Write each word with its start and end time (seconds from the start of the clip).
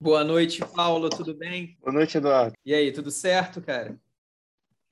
Boa 0.00 0.22
noite, 0.22 0.64
Paulo, 0.76 1.10
tudo 1.10 1.34
bem? 1.34 1.76
Boa 1.80 1.92
noite, 1.92 2.18
Eduardo. 2.18 2.54
E 2.64 2.72
aí, 2.72 2.92
tudo 2.92 3.10
certo, 3.10 3.60
cara? 3.60 4.00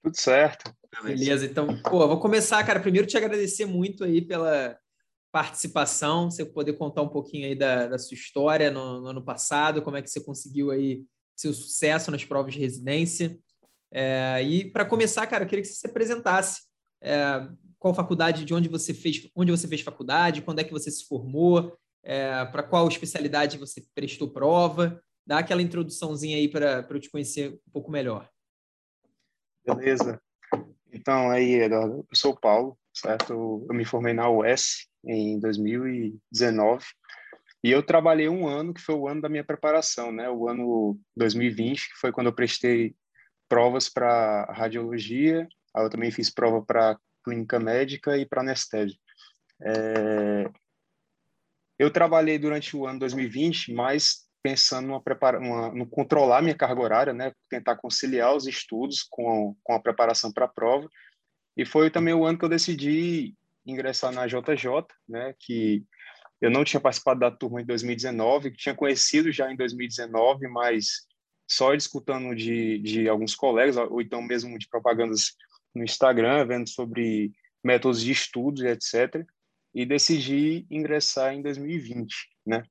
Tudo 0.03 0.17
certo. 0.17 0.75
Beleza, 1.05 1.47
então, 1.47 1.81
pô, 1.83 2.09
vou 2.09 2.19
começar, 2.19 2.65
cara, 2.65 2.81
primeiro 2.81 3.07
te 3.07 3.17
agradecer 3.17 3.67
muito 3.67 4.03
aí 4.03 4.21
pela 4.21 4.77
participação, 5.31 6.29
você 6.29 6.45
poder 6.45 6.73
contar 6.73 7.03
um 7.03 7.09
pouquinho 7.09 7.47
aí 7.47 7.55
da, 7.55 7.87
da 7.87 7.99
sua 7.99 8.17
história 8.17 8.69
no, 8.69 9.01
no, 9.01 9.07
ano 9.07 9.23
passado, 9.23 9.81
como 9.81 9.97
é 9.97 10.03
que 10.03 10.11
você 10.11 10.21
conseguiu 10.21 10.73
aí 10.73 11.05
seu 11.37 11.53
sucesso 11.53 12.11
nas 12.11 12.25
provas 12.25 12.55
de 12.55 12.59
residência. 12.59 13.39
É, 13.93 14.43
e 14.43 14.69
para 14.73 14.85
começar, 14.85 15.25
cara, 15.29 15.45
eu 15.45 15.49
queria 15.49 15.63
que 15.63 15.69
você 15.69 15.75
se 15.75 15.87
apresentasse. 15.87 16.63
É, 17.01 17.47
qual 17.79 17.95
faculdade, 17.95 18.45
de 18.45 18.53
onde 18.53 18.69
você 18.69 18.93
fez, 18.93 19.31
onde 19.37 19.53
você 19.53 19.69
fez 19.69 19.83
faculdade, 19.83 20.43
quando 20.43 20.59
é 20.59 20.65
que 20.65 20.73
você 20.73 20.91
se 20.91 21.07
formou, 21.07 21.79
é, 22.07 22.45
para 22.47 22.63
qual 22.63 22.87
especialidade 22.87 23.59
você 23.59 23.85
prestou 23.93 24.31
prova. 24.31 25.03
Dá 25.27 25.39
aquela 25.39 25.61
introduçãozinha 25.61 26.37
aí 26.37 26.49
para 26.49 26.87
eu 26.89 27.01
te 27.01 27.11
conhecer 27.11 27.61
um 27.67 27.71
pouco 27.73 27.91
melhor. 27.91 28.31
Beleza. 29.67 30.23
Então, 30.93 31.29
aí, 31.31 31.55
Eduardo, 31.55 32.07
eu 32.09 32.17
sou 32.17 32.33
o 32.33 32.41
Paulo, 32.41 32.79
certo? 32.95 33.67
Eu 33.69 33.75
me 33.75 33.85
formei 33.85 34.15
na 34.15 34.31
UES 34.31 34.87
em 35.05 35.41
2019 35.41 36.85
e 37.65 37.73
eu 37.73 37.83
trabalhei 37.83 38.29
um 38.29 38.47
ano, 38.47 38.73
que 38.73 38.81
foi 38.81 38.95
o 38.95 39.09
ano 39.09 39.21
da 39.21 39.29
minha 39.29 39.45
preparação, 39.45 40.13
né? 40.13 40.31
O 40.31 40.49
ano 40.49 40.97
2020, 41.17 41.89
que 41.89 41.99
foi 41.99 42.13
quando 42.13 42.29
eu 42.29 42.33
prestei 42.33 42.95
provas 43.49 43.89
para 43.89 44.45
radiologia, 44.53 45.49
eu 45.75 45.91
também 45.91 46.13
fiz 46.13 46.31
prova 46.31 46.65
para 46.65 46.97
clínica 47.25 47.59
médica 47.59 48.17
e 48.17 48.25
para 48.25 48.43
anestésia. 48.43 48.97
É, 49.61 50.49
eu 51.79 51.91
trabalhei 51.91 52.39
durante 52.39 52.77
o 52.77 52.87
ano 52.87 52.99
2020, 52.99 53.73
mas 53.73 54.27
pensando 54.43 54.87
numa 54.87 55.03
prepara 55.03 55.39
uma, 55.39 55.73
no 55.73 55.87
controlar 55.87 56.41
minha 56.41 56.55
carga 56.55 56.81
horária, 56.81 57.13
né, 57.13 57.33
tentar 57.51 57.77
conciliar 57.77 58.35
os 58.35 58.47
estudos 58.47 59.03
com, 59.03 59.57
com 59.63 59.73
a 59.73 59.81
preparação 59.81 60.33
para 60.33 60.45
a 60.45 60.49
prova. 60.49 60.89
E 61.57 61.67
foi 61.67 61.91
também 61.91 62.15
o 62.15 62.25
ano 62.25 62.39
que 62.39 62.45
eu 62.45 62.49
decidi 62.49 63.35
ingressar 63.67 64.13
na 64.13 64.27
JJ, 64.27 64.87
né, 65.09 65.35
que 65.39 65.85
eu 66.41 66.51
não 66.51 66.65
tinha 66.65 66.81
participado 66.81 67.21
da 67.21 67.31
turma 67.31 67.61
em 67.61 67.67
2019, 67.67 68.53
que 68.53 68.59
tinha 68.59 68.75
conhecido 68.75 69.33
já 69.33 69.51
em 69.51 69.57
2019, 69.57 70.47
mas 70.49 71.07
só 71.49 71.75
escutando 71.75 72.35
de, 72.35 72.79
de 72.79 73.09
alguns 73.09 73.35
colegas, 73.35 73.77
ou 73.77 74.01
então 74.01 74.23
mesmo 74.23 74.59
de 74.59 74.69
propagandas 74.69 75.35
no 75.75 75.83
Instagram, 75.83 76.47
vendo 76.47 76.69
sobre 76.69 77.33
métodos 77.65 78.01
de 78.01 78.13
estudos 78.13 78.63
e 78.63 78.69
etc 78.69 79.27
e 79.77 79.85
decidi 79.85 80.67
ingressar 80.71 81.35
em 81.35 81.43
2020, 81.43 82.15
né? 82.47 82.63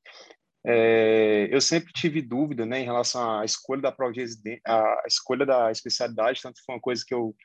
É, 0.65 1.47
eu 1.51 1.61
sempre 1.61 1.93
tive 1.93 2.19
dúvida, 2.19 2.65
né, 2.65 2.79
em 2.79 2.85
relação 2.85 3.39
à 3.39 3.45
escolha 3.45 3.83
da 3.83 3.91
prova 3.91 4.11
de 4.11 4.21
residência, 4.21 4.61
a 4.65 5.03
escolha 5.05 5.45
da 5.45 5.71
especialidade, 5.71 6.41
tanto 6.41 6.59
foi 6.65 6.73
uma 6.73 6.81
coisa 6.81 7.03
que 7.07 7.13
eu 7.13 7.35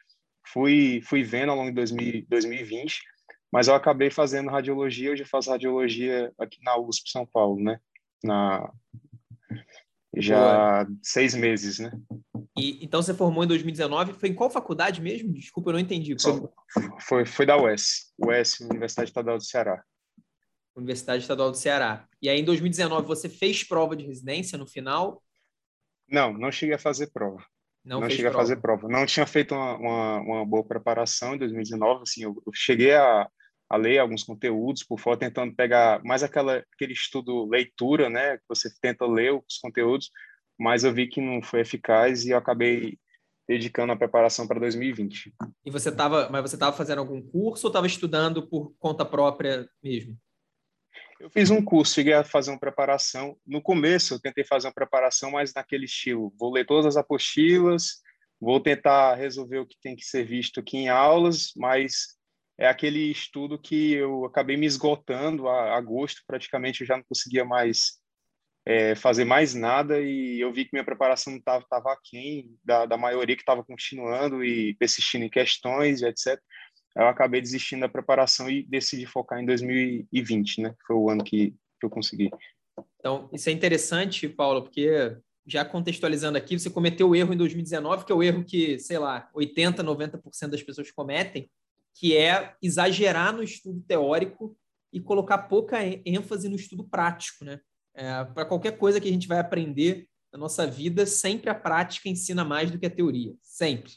fui 0.48 1.02
fui 1.04 1.22
vendo 1.22 1.50
ao 1.50 1.56
longo 1.56 1.68
de 1.68 1.74
2000, 1.74 2.24
2020, 2.26 3.02
mas 3.52 3.68
eu 3.68 3.74
acabei 3.74 4.10
fazendo 4.10 4.48
radiologia, 4.48 5.12
hoje 5.12 5.24
eu 5.24 5.28
faço 5.28 5.50
radiologia 5.50 6.32
aqui 6.38 6.58
na 6.62 6.78
USP 6.78 7.10
São 7.10 7.26
Paulo, 7.26 7.62
né? 7.62 7.78
Na 8.24 8.72
já 10.16 10.86
seis 11.02 11.34
meses, 11.34 11.78
né? 11.78 11.92
E, 12.56 12.84
então 12.84 13.00
você 13.00 13.14
formou 13.14 13.44
em 13.44 13.48
2019, 13.48 14.14
foi 14.14 14.28
em 14.28 14.34
qual 14.34 14.50
faculdade 14.50 15.00
mesmo? 15.00 15.32
Desculpa, 15.32 15.70
eu 15.70 15.74
não 15.74 15.80
entendi. 15.80 16.14
Foi, 17.00 17.24
foi 17.24 17.46
da 17.46 17.56
UES, 17.56 18.12
UES, 18.18 18.60
Universidade 18.60 19.10
Estadual 19.10 19.38
do 19.38 19.44
Ceará. 19.44 19.82
Universidade 20.76 21.22
Estadual 21.22 21.50
do 21.50 21.56
Ceará. 21.56 22.06
E 22.20 22.28
aí 22.28 22.40
em 22.40 22.44
2019 22.44 23.06
você 23.06 23.28
fez 23.28 23.62
prova 23.64 23.96
de 23.96 24.04
residência 24.04 24.58
no 24.58 24.66
final? 24.66 25.22
Não, 26.08 26.32
não 26.32 26.50
cheguei 26.50 26.74
a 26.74 26.78
fazer 26.78 27.10
prova. 27.12 27.44
Não, 27.84 28.00
não 28.00 28.10
cheguei 28.10 28.24
prova. 28.24 28.38
a 28.38 28.40
fazer 28.42 28.56
prova. 28.60 28.88
Não 28.88 29.06
tinha 29.06 29.26
feito 29.26 29.54
uma, 29.54 29.76
uma, 29.76 30.20
uma, 30.20 30.46
boa 30.46 30.64
preparação 30.64 31.34
em 31.34 31.38
2019. 31.38 32.02
Assim, 32.02 32.24
eu 32.24 32.36
cheguei 32.52 32.94
a, 32.94 33.28
a 33.70 33.76
ler 33.76 33.98
alguns 33.98 34.24
conteúdos 34.24 34.82
por 34.82 34.98
fora, 34.98 35.16
tentando 35.16 35.54
pegar 35.54 36.02
mais 36.02 36.24
aquela, 36.24 36.64
aquele 36.74 36.92
estudo 36.92 37.48
leitura, 37.48 38.10
né? 38.10 38.36
Que 38.38 38.44
você 38.48 38.68
tenta 38.82 39.06
ler 39.06 39.32
os 39.32 39.58
conteúdos, 39.58 40.10
mas 40.58 40.82
eu 40.82 40.92
vi 40.92 41.06
que 41.06 41.20
não 41.20 41.40
foi 41.40 41.60
eficaz 41.60 42.24
e 42.24 42.30
eu 42.30 42.38
acabei 42.38 42.98
dedicando 43.48 43.92
a 43.92 43.96
preparação 43.96 44.46
para 44.46 44.58
2020. 44.58 45.32
E 45.64 45.70
você 45.70 45.88
estava, 45.88 46.28
mas 46.30 46.42
você 46.42 46.56
estava 46.56 46.76
fazendo 46.76 46.98
algum 46.98 47.22
curso 47.22 47.66
ou 47.66 47.70
estava 47.70 47.86
estudando 47.86 48.48
por 48.48 48.74
conta 48.78 49.04
própria 49.04 49.68
mesmo? 49.82 50.18
Eu 51.20 51.30
fiz 51.30 51.50
um 51.50 51.62
curso, 51.62 51.94
cheguei 51.94 52.14
a 52.14 52.24
fazer 52.24 52.50
uma 52.50 52.58
preparação. 52.58 53.36
No 53.46 53.62
começo, 53.62 54.14
eu 54.14 54.20
tentei 54.20 54.42
fazer 54.42 54.66
uma 54.66 54.74
preparação 54.74 55.30
mais 55.30 55.52
naquele 55.54 55.84
estilo. 55.84 56.32
Vou 56.38 56.52
ler 56.52 56.66
todas 56.66 56.86
as 56.86 56.96
apostilas, 56.96 58.00
vou 58.40 58.58
tentar 58.58 59.14
resolver 59.14 59.58
o 59.58 59.66
que 59.66 59.76
tem 59.80 59.94
que 59.94 60.04
ser 60.04 60.24
visto 60.24 60.60
aqui 60.60 60.78
em 60.78 60.88
aulas, 60.88 61.52
mas 61.56 62.18
é 62.60 62.68
aquele 62.68 63.10
estudo 63.10 63.58
que 63.58 63.94
eu 63.94 64.26
acabei 64.26 64.54
me 64.54 64.66
esgotando 64.66 65.48
a 65.48 65.74
agosto, 65.74 66.20
praticamente 66.26 66.82
eu 66.82 66.86
já 66.86 66.94
não 66.94 67.04
conseguia 67.04 67.42
mais 67.42 67.98
é, 68.66 68.94
fazer 68.94 69.24
mais 69.24 69.54
nada 69.54 69.98
e 69.98 70.38
eu 70.38 70.52
vi 70.52 70.66
que 70.66 70.70
minha 70.74 70.84
preparação 70.84 71.34
estava 71.36 71.64
tava 71.70 71.90
aquém 71.90 72.54
da, 72.62 72.84
da 72.84 72.98
maioria 72.98 73.34
que 73.34 73.40
estava 73.40 73.64
continuando 73.64 74.44
e 74.44 74.74
persistindo 74.74 75.24
em 75.24 75.30
questões 75.30 76.02
e 76.02 76.06
etc. 76.06 76.38
Eu 76.94 77.08
acabei 77.08 77.40
desistindo 77.40 77.80
da 77.80 77.88
preparação 77.88 78.50
e 78.50 78.62
decidi 78.64 79.06
focar 79.06 79.40
em 79.40 79.46
2020, 79.46 80.60
né? 80.60 80.74
Foi 80.86 80.96
o 80.96 81.08
ano 81.08 81.24
que, 81.24 81.54
que 81.80 81.86
eu 81.86 81.88
consegui. 81.88 82.28
Então, 82.98 83.30
isso 83.32 83.48
é 83.48 83.52
interessante, 83.52 84.28
Paulo, 84.28 84.64
porque 84.64 85.16
já 85.46 85.64
contextualizando 85.64 86.36
aqui, 86.36 86.58
você 86.58 86.68
cometeu 86.68 87.08
o 87.08 87.16
erro 87.16 87.32
em 87.32 87.38
2019, 87.38 88.04
que 88.04 88.12
é 88.12 88.14
o 88.14 88.22
erro 88.22 88.44
que, 88.44 88.78
sei 88.78 88.98
lá, 88.98 89.30
80, 89.32 89.82
90% 89.82 90.48
das 90.48 90.62
pessoas 90.62 90.90
cometem, 90.90 91.50
que 91.94 92.16
é 92.16 92.54
exagerar 92.62 93.34
no 93.34 93.42
estudo 93.42 93.80
teórico 93.82 94.56
e 94.92 95.00
colocar 95.00 95.38
pouca 95.38 95.78
ênfase 96.04 96.48
no 96.48 96.56
estudo 96.56 96.84
prático, 96.84 97.44
né? 97.44 97.60
É, 97.94 98.24
Para 98.24 98.44
qualquer 98.44 98.78
coisa 98.78 99.00
que 99.00 99.08
a 99.08 99.12
gente 99.12 99.28
vai 99.28 99.38
aprender 99.38 100.08
na 100.32 100.38
nossa 100.38 100.66
vida, 100.66 101.06
sempre 101.06 101.50
a 101.50 101.54
prática 101.54 102.08
ensina 102.08 102.44
mais 102.44 102.70
do 102.70 102.78
que 102.78 102.86
a 102.86 102.90
teoria, 102.90 103.34
sempre. 103.42 103.92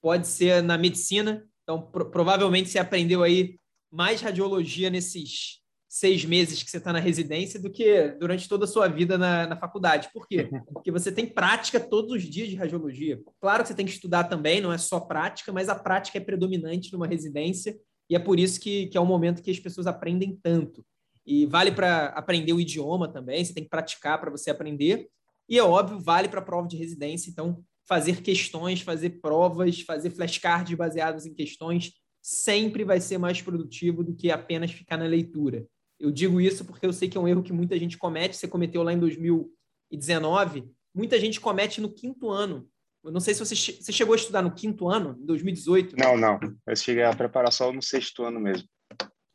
Pode 0.00 0.26
ser 0.26 0.62
na 0.62 0.78
medicina, 0.78 1.46
então 1.62 1.82
pro 1.82 2.10
provavelmente 2.10 2.68
você 2.68 2.78
aprendeu 2.78 3.22
aí 3.22 3.56
mais 3.90 4.20
radiologia 4.20 4.90
nesses 4.90 5.61
seis 5.92 6.24
meses 6.24 6.62
que 6.62 6.70
você 6.70 6.78
está 6.78 6.90
na 6.90 6.98
residência 6.98 7.60
do 7.60 7.70
que 7.70 8.16
durante 8.18 8.48
toda 8.48 8.64
a 8.64 8.66
sua 8.66 8.88
vida 8.88 9.18
na, 9.18 9.46
na, 9.46 9.56
faculdade. 9.58 10.08
Por 10.10 10.26
quê? 10.26 10.48
Porque 10.72 10.90
você 10.90 11.12
tem 11.12 11.26
prática 11.26 11.78
todos 11.78 12.12
os 12.12 12.22
dias 12.22 12.48
de 12.48 12.56
radiologia. 12.56 13.20
Claro 13.38 13.62
que 13.62 13.68
você 13.68 13.74
tem 13.74 13.84
que 13.84 13.92
estudar 13.92 14.24
também, 14.24 14.58
não 14.58 14.72
é 14.72 14.78
só 14.78 14.98
prática, 14.98 15.52
mas 15.52 15.68
a 15.68 15.74
prática 15.74 16.16
é 16.16 16.20
predominante 16.22 16.90
numa 16.94 17.06
residência 17.06 17.78
e 18.08 18.16
é 18.16 18.18
por 18.18 18.40
isso 18.40 18.58
que, 18.58 18.86
que 18.86 18.96
é 18.96 19.00
o 19.02 19.04
momento 19.04 19.42
que 19.42 19.50
as 19.50 19.58
pessoas 19.58 19.86
aprendem 19.86 20.34
tanto. 20.42 20.82
E 21.26 21.44
vale 21.44 21.70
para 21.70 22.06
aprender 22.06 22.54
o 22.54 22.60
idioma 22.60 23.06
também, 23.06 23.44
você 23.44 23.52
tem 23.52 23.64
que 23.64 23.68
praticar 23.70 24.18
para 24.18 24.30
você 24.30 24.50
aprender. 24.50 25.10
E 25.46 25.58
é 25.58 25.62
óbvio, 25.62 26.00
vale 26.00 26.26
para 26.26 26.40
a 26.40 26.44
prova 26.44 26.66
de 26.66 26.78
residência, 26.78 27.28
então 27.28 27.62
fazer 27.86 28.22
questões, 28.22 28.80
fazer 28.80 29.20
provas, 29.20 29.82
fazer 29.82 30.08
flashcards 30.08 30.74
baseados 30.74 31.26
em 31.26 31.34
questões 31.34 31.92
sempre 32.22 32.82
vai 32.82 32.98
ser 32.98 33.18
mais 33.18 33.42
produtivo 33.42 34.02
do 34.02 34.14
que 34.14 34.30
apenas 34.30 34.70
ficar 34.70 34.96
na 34.96 35.04
leitura. 35.04 35.66
Eu 36.02 36.10
digo 36.10 36.40
isso 36.40 36.64
porque 36.64 36.84
eu 36.84 36.92
sei 36.92 37.08
que 37.08 37.16
é 37.16 37.20
um 37.20 37.28
erro 37.28 37.44
que 37.44 37.52
muita 37.52 37.78
gente 37.78 37.96
comete. 37.96 38.36
Você 38.36 38.48
cometeu 38.48 38.82
lá 38.82 38.92
em 38.92 38.98
2019. 38.98 40.68
Muita 40.92 41.18
gente 41.20 41.40
comete 41.40 41.80
no 41.80 41.92
quinto 41.92 42.28
ano. 42.28 42.68
Eu 43.04 43.12
não 43.12 43.20
sei 43.20 43.34
se 43.34 43.40
você, 43.40 43.54
você 43.54 43.92
chegou 43.92 44.12
a 44.12 44.16
estudar 44.16 44.42
no 44.42 44.52
quinto 44.52 44.88
ano, 44.88 45.16
em 45.20 45.24
2018. 45.24 45.94
Não, 45.96 46.16
não. 46.16 46.40
Eu 46.66 46.74
cheguei 46.74 47.04
a 47.04 47.14
preparar 47.14 47.52
só 47.52 47.72
no 47.72 47.80
sexto 47.80 48.24
ano 48.24 48.40
mesmo. 48.40 48.68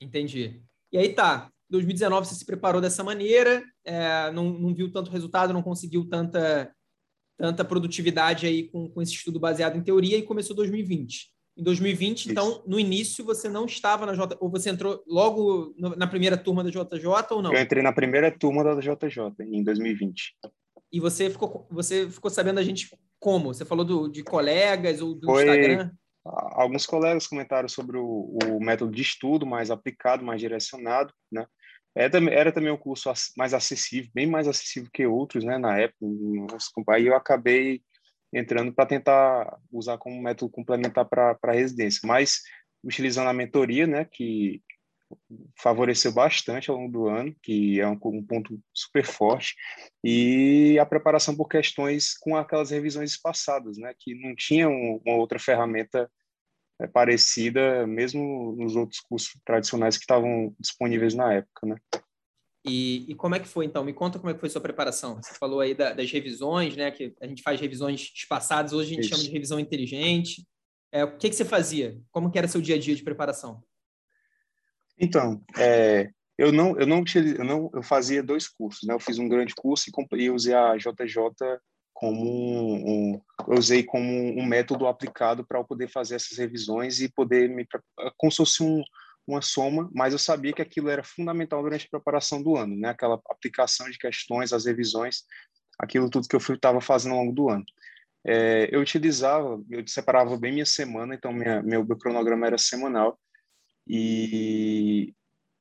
Entendi. 0.01 0.61
E 0.91 0.97
aí 0.97 1.13
tá. 1.13 1.49
2019 1.69 2.27
você 2.27 2.35
se 2.35 2.45
preparou 2.45 2.81
dessa 2.81 3.03
maneira, 3.03 3.61
é, 3.85 4.31
não, 4.31 4.51
não 4.51 4.73
viu 4.73 4.91
tanto 4.91 5.11
resultado, 5.11 5.53
não 5.53 5.61
conseguiu 5.61 6.07
tanta, 6.07 6.73
tanta 7.37 7.63
produtividade 7.65 8.45
aí 8.45 8.69
com, 8.69 8.89
com 8.89 9.01
esse 9.01 9.13
estudo 9.13 9.37
baseado 9.37 9.77
em 9.77 9.83
teoria 9.83 10.17
e 10.17 10.23
começou 10.23 10.55
2020. 10.55 11.29
Em 11.57 11.63
2020, 11.63 12.19
Isso. 12.19 12.31
então, 12.31 12.63
no 12.67 12.79
início, 12.79 13.25
você 13.25 13.49
não 13.49 13.65
estava 13.65 14.05
na 14.05 14.13
J... 14.13 14.37
Ou 14.39 14.47
você 14.47 14.69
entrou 14.69 15.03
logo 15.07 15.73
na 15.97 16.05
primeira 16.05 16.37
turma 16.37 16.63
da 16.63 16.69
JJ 16.69 17.07
ou 17.31 17.41
não? 17.41 17.51
Eu 17.51 17.61
entrei 17.61 17.81
na 17.81 17.91
primeira 17.91 18.29
turma 18.29 18.63
da 18.63 18.75
JJ, 18.79 19.33
em 19.39 19.63
2020. 19.63 20.35
E 20.91 20.99
você 20.99 21.29
ficou, 21.29 21.67
você 21.71 22.09
ficou 22.09 22.29
sabendo 22.29 22.59
a 22.59 22.63
gente 22.63 22.95
como? 23.19 23.53
Você 23.53 23.65
falou 23.65 23.83
do, 23.83 24.07
de 24.07 24.23
colegas 24.23 25.01
ou 25.01 25.15
do 25.15 25.25
Foi... 25.25 25.43
Instagram? 25.43 25.91
Alguns 26.23 26.85
colegas 26.85 27.25
comentaram 27.25 27.69
sobre 27.69 27.97
o, 27.97 28.37
o, 28.43 28.59
método 28.59 28.91
de 28.91 29.01
estudo 29.01 29.45
mais 29.45 29.71
aplicado, 29.71 30.25
mais 30.25 30.41
direcionado, 30.41 31.13
né? 31.31 31.45
Era, 31.95 32.17
era 32.29 32.51
também 32.51 32.71
um 32.71 32.77
curso 32.77 33.09
mais 33.37 33.53
acessível, 33.53 34.11
bem 34.13 34.27
mais 34.27 34.45
acessível 34.47 34.89
que 34.93 35.07
outros, 35.07 35.45
né? 35.45 35.57
Na 35.57 35.79
época, 35.79 36.05
aí 36.89 37.07
eu 37.07 37.15
acabei 37.15 37.81
entrando 38.33 38.73
para 38.73 38.85
tentar 38.85 39.57
usar 39.71 39.97
como 39.97 40.21
método 40.21 40.51
complementar 40.51 41.05
para 41.05 41.37
a 41.41 41.51
residência. 41.51 42.01
Mas 42.05 42.41
utilizando 42.83 43.29
a 43.29 43.33
mentoria, 43.33 43.87
né, 43.87 44.05
que 44.05 44.61
favoreceu 45.57 46.11
bastante 46.11 46.69
ao 46.69 46.77
longo 46.77 46.91
do 46.91 47.07
ano, 47.07 47.35
que 47.41 47.79
é 47.79 47.87
um, 47.87 47.97
um, 48.03 48.25
ponto 48.25 48.59
super 48.73 49.05
forte, 49.05 49.55
e 50.03 50.77
a 50.79 50.85
preparação 50.85 51.35
por 51.35 51.47
questões 51.47 52.17
com 52.17 52.35
aquelas 52.35 52.71
revisões 52.71 53.17
passadas, 53.17 53.77
né, 53.77 53.93
que 53.97 54.13
não 54.15 54.35
tinha 54.35 54.67
uma 54.69 55.15
outra 55.15 55.39
ferramenta 55.39 56.09
é, 56.79 56.87
parecida, 56.87 57.87
mesmo 57.87 58.55
nos 58.57 58.75
outros 58.75 58.99
cursos 58.99 59.39
tradicionais 59.45 59.97
que 59.97 60.03
estavam 60.03 60.53
disponíveis 60.59 61.13
na 61.13 61.33
época, 61.33 61.67
né. 61.67 61.77
E, 62.67 63.05
e, 63.09 63.15
como 63.15 63.35
é 63.35 63.39
que 63.39 63.47
foi, 63.47 63.65
então? 63.65 63.83
Me 63.83 63.93
conta 63.93 64.19
como 64.19 64.29
é 64.29 64.33
que 64.33 64.39
foi 64.39 64.49
sua 64.49 64.61
preparação. 64.61 65.15
Você 65.15 65.33
falou 65.33 65.59
aí 65.61 65.73
da, 65.73 65.93
das 65.93 66.11
revisões, 66.11 66.75
né? 66.75 66.91
Que 66.91 67.13
a 67.21 67.27
gente 67.27 67.41
faz 67.41 67.59
revisões 67.59 68.11
espaçadas, 68.13 68.73
hoje 68.73 68.91
a 68.91 68.95
gente 68.95 69.05
Isso. 69.05 69.15
chama 69.15 69.23
de 69.23 69.31
revisão 69.31 69.59
inteligente. 69.59 70.45
É, 70.91 71.03
o 71.03 71.17
que, 71.17 71.29
que 71.29 71.35
você 71.35 71.45
fazia? 71.45 71.99
Como 72.11 72.31
que 72.31 72.37
era 72.37 72.47
seu 72.47 72.61
dia 72.61 72.75
a 72.75 72.79
dia 72.79 72.95
de 72.95 73.03
preparação? 73.03 73.63
Então, 74.99 75.41
é, 75.57 76.09
eu 76.37 76.51
não, 76.51 76.77
eu 76.77 76.85
não, 76.85 77.03
eu 77.15 77.45
não, 77.45 77.71
eu 77.73 77.83
fazia 77.83 78.21
dois 78.21 78.47
cursos, 78.47 78.87
né? 78.87 78.93
Eu 78.93 78.99
fiz 78.99 79.17
um 79.17 79.27
grande 79.27 79.55
curso 79.55 79.89
e, 79.89 80.23
e 80.23 80.29
usei 80.29 80.53
a 80.53 80.75
JJ 80.75 81.59
como 81.93 82.21
um, 82.21 82.89
um, 82.89 83.21
eu 83.47 83.57
usei 83.57 83.83
como 83.83 84.07
um 84.07 84.45
método 84.45 84.85
aplicado 84.85 85.43
para 85.43 85.57
eu 85.57 85.65
poder 85.65 85.87
fazer 85.87 86.15
essas 86.15 86.37
revisões 86.37 87.01
e 87.01 87.09
poder 87.09 87.49
me 87.49 87.65
como 88.15 88.31
se 88.31 88.37
fosse 88.37 88.61
um, 88.61 88.83
uma 89.27 89.41
soma, 89.41 89.89
mas 89.93 90.13
eu 90.13 90.19
sabia 90.19 90.53
que 90.53 90.61
aquilo 90.61 90.89
era 90.89 91.03
fundamental 91.03 91.61
durante 91.61 91.85
a 91.85 91.89
preparação 91.89 92.41
do 92.41 92.55
ano, 92.55 92.75
né? 92.75 92.89
Aquela 92.89 93.21
aplicação 93.29 93.89
de 93.89 93.97
questões, 93.97 94.53
as 94.53 94.65
revisões, 94.65 95.23
aquilo 95.77 96.09
tudo 96.09 96.27
que 96.27 96.35
eu 96.35 96.55
estava 96.55 96.79
fazendo 96.79 97.13
ao 97.13 97.19
longo 97.19 97.33
do 97.33 97.49
ano. 97.49 97.65
É, 98.25 98.69
eu 98.71 98.79
utilizava, 98.81 99.61
eu 99.69 99.85
separava 99.87 100.37
bem 100.37 100.53
minha 100.53 100.65
semana, 100.65 101.13
então 101.13 101.31
minha, 101.31 101.61
meu, 101.61 101.85
meu 101.85 101.97
cronograma 101.97 102.47
era 102.47 102.57
semanal 102.57 103.19
e 103.87 105.13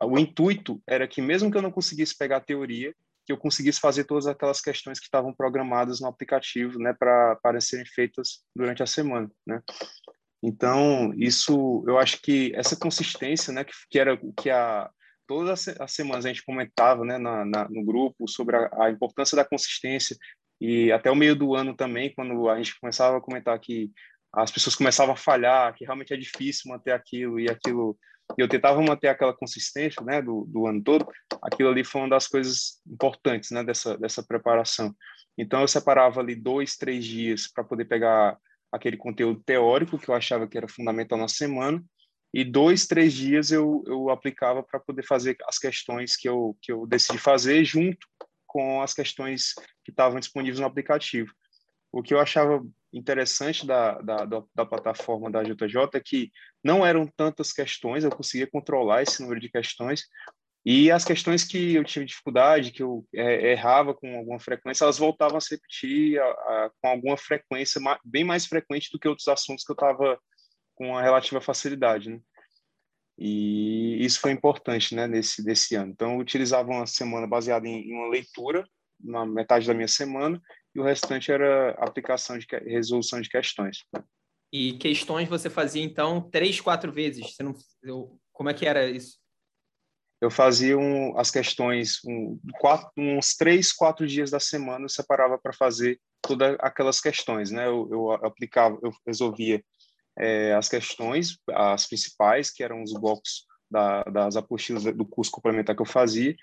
o 0.02 0.18
intuito 0.18 0.82
era 0.86 1.06
que 1.06 1.22
mesmo 1.22 1.50
que 1.50 1.56
eu 1.56 1.62
não 1.62 1.70
conseguisse 1.70 2.16
pegar 2.16 2.38
a 2.38 2.44
teoria, 2.44 2.94
que 3.24 3.32
eu 3.32 3.36
conseguisse 3.36 3.80
fazer 3.80 4.04
todas 4.04 4.26
aquelas 4.26 4.60
questões 4.60 5.00
que 5.00 5.06
estavam 5.06 5.34
programadas 5.34 6.00
no 6.00 6.06
aplicativo, 6.06 6.78
né, 6.78 6.92
para 6.92 7.60
serem 7.60 7.86
feitas 7.86 8.44
durante 8.54 8.82
a 8.82 8.86
semana, 8.86 9.30
né? 9.46 9.60
Então, 10.46 11.12
isso, 11.16 11.82
eu 11.88 11.98
acho 11.98 12.22
que 12.22 12.52
essa 12.54 12.76
consistência, 12.76 13.52
né, 13.52 13.64
que, 13.64 13.72
que 13.90 13.98
era 13.98 14.14
o 14.14 14.32
que 14.32 14.48
a 14.48 14.88
todas 15.26 15.66
as 15.66 15.92
semanas 15.92 16.24
a 16.24 16.28
gente 16.28 16.44
comentava, 16.44 17.04
né, 17.04 17.18
na, 17.18 17.44
na 17.44 17.68
no 17.68 17.84
grupo 17.84 18.28
sobre 18.28 18.54
a, 18.54 18.70
a, 18.84 18.90
importância 18.90 19.34
da 19.34 19.44
consistência 19.44 20.16
e 20.60 20.92
até 20.92 21.10
o 21.10 21.16
meio 21.16 21.34
do 21.34 21.56
ano 21.56 21.74
também, 21.74 22.14
quando 22.14 22.48
a 22.48 22.56
gente 22.58 22.78
começava 22.78 23.16
a 23.16 23.20
comentar 23.20 23.58
que 23.58 23.90
as 24.32 24.52
pessoas 24.52 24.76
começavam 24.76 25.14
a 25.14 25.16
falhar, 25.16 25.74
que 25.74 25.84
realmente 25.84 26.14
é 26.14 26.16
difícil 26.16 26.70
manter 26.70 26.92
aquilo 26.92 27.40
e 27.40 27.50
aquilo 27.50 27.98
e 28.38 28.40
eu 28.40 28.48
tentava 28.48 28.80
manter 28.80 29.08
aquela 29.08 29.34
consistência, 29.34 30.00
né, 30.04 30.22
do, 30.22 30.44
do 30.48 30.66
ano 30.68 30.80
todo. 30.80 31.08
Aquilo 31.42 31.70
ali 31.70 31.82
foi 31.82 32.02
uma 32.02 32.10
das 32.10 32.28
coisas 32.28 32.80
importantes, 32.86 33.50
né, 33.50 33.64
dessa 33.64 33.98
dessa 33.98 34.22
preparação. 34.22 34.94
Então 35.36 35.60
eu 35.62 35.68
separava 35.68 36.20
ali 36.20 36.36
dois, 36.36 36.76
três 36.76 37.04
dias 37.04 37.50
para 37.52 37.64
poder 37.64 37.86
pegar 37.86 38.38
aquele 38.72 38.96
conteúdo 38.96 39.42
teórico 39.44 39.98
que 39.98 40.08
eu 40.08 40.14
achava 40.14 40.46
que 40.46 40.56
era 40.56 40.68
fundamental 40.68 41.18
na 41.18 41.28
semana 41.28 41.82
e 42.32 42.44
dois, 42.44 42.86
três 42.86 43.14
dias 43.14 43.50
eu, 43.50 43.82
eu 43.86 44.10
aplicava 44.10 44.62
para 44.62 44.80
poder 44.80 45.04
fazer 45.04 45.36
as 45.48 45.58
questões 45.58 46.16
que 46.16 46.28
eu, 46.28 46.56
que 46.60 46.70
eu 46.70 46.86
decidi 46.86 47.18
fazer 47.18 47.64
junto 47.64 48.06
com 48.46 48.82
as 48.82 48.92
questões 48.92 49.54
que 49.84 49.90
estavam 49.90 50.20
disponíveis 50.20 50.60
no 50.60 50.66
aplicativo. 50.66 51.32
O 51.92 52.02
que 52.02 52.12
eu 52.12 52.20
achava 52.20 52.62
interessante 52.92 53.66
da, 53.66 54.00
da, 54.00 54.24
da, 54.54 54.66
plataforma 54.66 55.30
da 55.30 55.42
JJ 55.42 55.88
é 55.94 56.00
que 56.00 56.30
não 56.62 56.84
eram 56.84 57.06
tantas 57.16 57.52
questões, 57.52 58.04
eu 58.04 58.10
conseguia 58.10 58.46
controlar 58.46 59.02
esse 59.02 59.22
número 59.22 59.40
de 59.40 59.50
questões, 59.50 60.04
e 60.68 60.90
as 60.90 61.04
questões 61.04 61.44
que 61.44 61.76
eu 61.76 61.84
tive 61.84 62.04
dificuldade, 62.04 62.72
que 62.72 62.82
eu 62.82 63.06
é, 63.14 63.52
errava 63.52 63.94
com 63.94 64.18
alguma 64.18 64.40
frequência, 64.40 64.82
elas 64.82 64.98
voltavam 64.98 65.36
a 65.36 65.40
se 65.40 65.54
repetir 65.54 66.20
a, 66.20 66.24
a, 66.24 66.70
com 66.82 66.88
alguma 66.88 67.16
frequência, 67.16 67.80
bem 68.04 68.24
mais 68.24 68.46
frequente 68.46 68.90
do 68.92 68.98
que 68.98 69.06
outros 69.06 69.28
assuntos 69.28 69.62
que 69.62 69.70
eu 69.70 69.74
estava 69.74 70.18
com 70.74 70.98
a 70.98 71.02
relativa 71.02 71.40
facilidade, 71.40 72.10
né? 72.10 72.18
E 73.16 74.04
isso 74.04 74.20
foi 74.20 74.32
importante, 74.32 74.92
né, 74.92 75.06
nesse, 75.06 75.42
desse 75.42 75.76
ano. 75.76 75.92
Então, 75.92 76.14
eu 76.14 76.18
utilizava 76.18 76.68
uma 76.68 76.86
semana 76.86 77.28
baseada 77.28 77.68
em, 77.68 77.88
em 77.88 77.94
uma 77.94 78.08
leitura, 78.08 78.66
na 78.98 79.24
metade 79.24 79.68
da 79.68 79.72
minha 79.72 79.86
semana, 79.86 80.42
e 80.74 80.80
o 80.80 80.82
restante 80.82 81.30
era 81.30 81.70
aplicação 81.78 82.36
de 82.36 82.46
resolução 82.66 83.20
de 83.20 83.28
questões. 83.28 83.84
E 84.52 84.72
questões 84.78 85.28
você 85.28 85.48
fazia, 85.48 85.84
então, 85.84 86.28
três, 86.28 86.60
quatro 86.60 86.92
vezes? 86.92 87.36
Você 87.36 87.44
não, 87.44 87.54
eu, 87.84 88.18
como 88.32 88.50
é 88.50 88.54
que 88.54 88.66
era 88.66 88.90
isso? 88.90 89.24
Eu 90.20 90.30
fazia 90.30 90.78
um, 90.78 91.18
as 91.18 91.30
questões 91.30 92.00
um, 92.06 92.38
quatro, 92.58 92.90
uns 92.96 93.34
três, 93.36 93.72
quatro 93.72 94.06
dias 94.06 94.30
da 94.30 94.40
semana, 94.40 94.84
eu 94.84 94.88
separava 94.88 95.38
para 95.38 95.52
fazer 95.52 96.00
todas 96.22 96.56
aquelas 96.60 97.00
questões, 97.00 97.50
né? 97.50 97.66
Eu, 97.66 97.88
eu 97.90 98.12
aplicava, 98.12 98.78
eu 98.82 98.90
resolvia 99.06 99.62
é, 100.18 100.54
as 100.54 100.68
questões, 100.68 101.38
as 101.50 101.86
principais, 101.86 102.50
que 102.50 102.62
eram 102.62 102.82
os 102.82 102.92
blocos 102.94 103.44
da, 103.70 104.02
das 104.04 104.36
apostilas 104.36 104.84
do 104.84 105.04
curso 105.04 105.30
complementar 105.30 105.76
que 105.76 105.82
eu 105.82 105.86
fazia, 105.86 106.34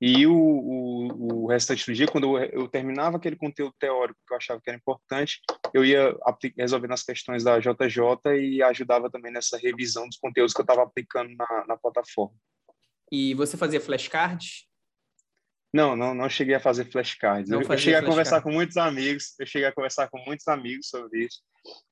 e 0.00 0.26
o, 0.28 0.32
o, 0.32 1.42
o, 1.44 1.46
restante 1.48 1.84
do 1.84 1.92
dia, 1.92 2.06
quando 2.06 2.38
eu, 2.38 2.44
eu, 2.52 2.68
terminava 2.68 3.16
aquele 3.16 3.34
conteúdo 3.34 3.74
teórico 3.80 4.18
que 4.26 4.32
eu 4.32 4.36
achava 4.36 4.60
que 4.60 4.70
era 4.70 4.78
importante, 4.78 5.40
eu 5.74 5.84
ia 5.84 6.16
resolvendo 6.56 6.92
as 6.92 7.02
questões 7.02 7.42
da 7.42 7.58
JJ 7.58 8.30
e 8.40 8.62
ajudava 8.62 9.10
também 9.10 9.32
nessa 9.32 9.58
revisão 9.58 10.06
dos 10.06 10.16
conteúdos 10.16 10.54
que 10.54 10.60
eu 10.60 10.64
estava 10.64 10.84
aplicando 10.84 11.34
na, 11.34 11.64
na, 11.66 11.76
plataforma. 11.76 12.34
E 13.10 13.34
você 13.34 13.56
fazia 13.56 13.80
flashcards? 13.80 14.66
Não, 15.72 15.94
não, 15.94 16.14
não 16.14 16.28
cheguei 16.28 16.54
a 16.54 16.60
fazer 16.60 16.90
flashcards. 16.90 17.50
Eu, 17.50 17.60
eu 17.60 17.78
cheguei 17.78 17.94
a 17.94 18.04
conversar 18.04 18.40
com 18.40 18.50
muitos 18.50 18.76
amigos, 18.76 19.34
eu 19.38 19.46
cheguei 19.46 19.68
a 19.68 19.72
conversar 19.72 20.08
com 20.08 20.18
muitos 20.24 20.48
amigos 20.48 20.88
sobre 20.88 21.26
isso. 21.26 21.42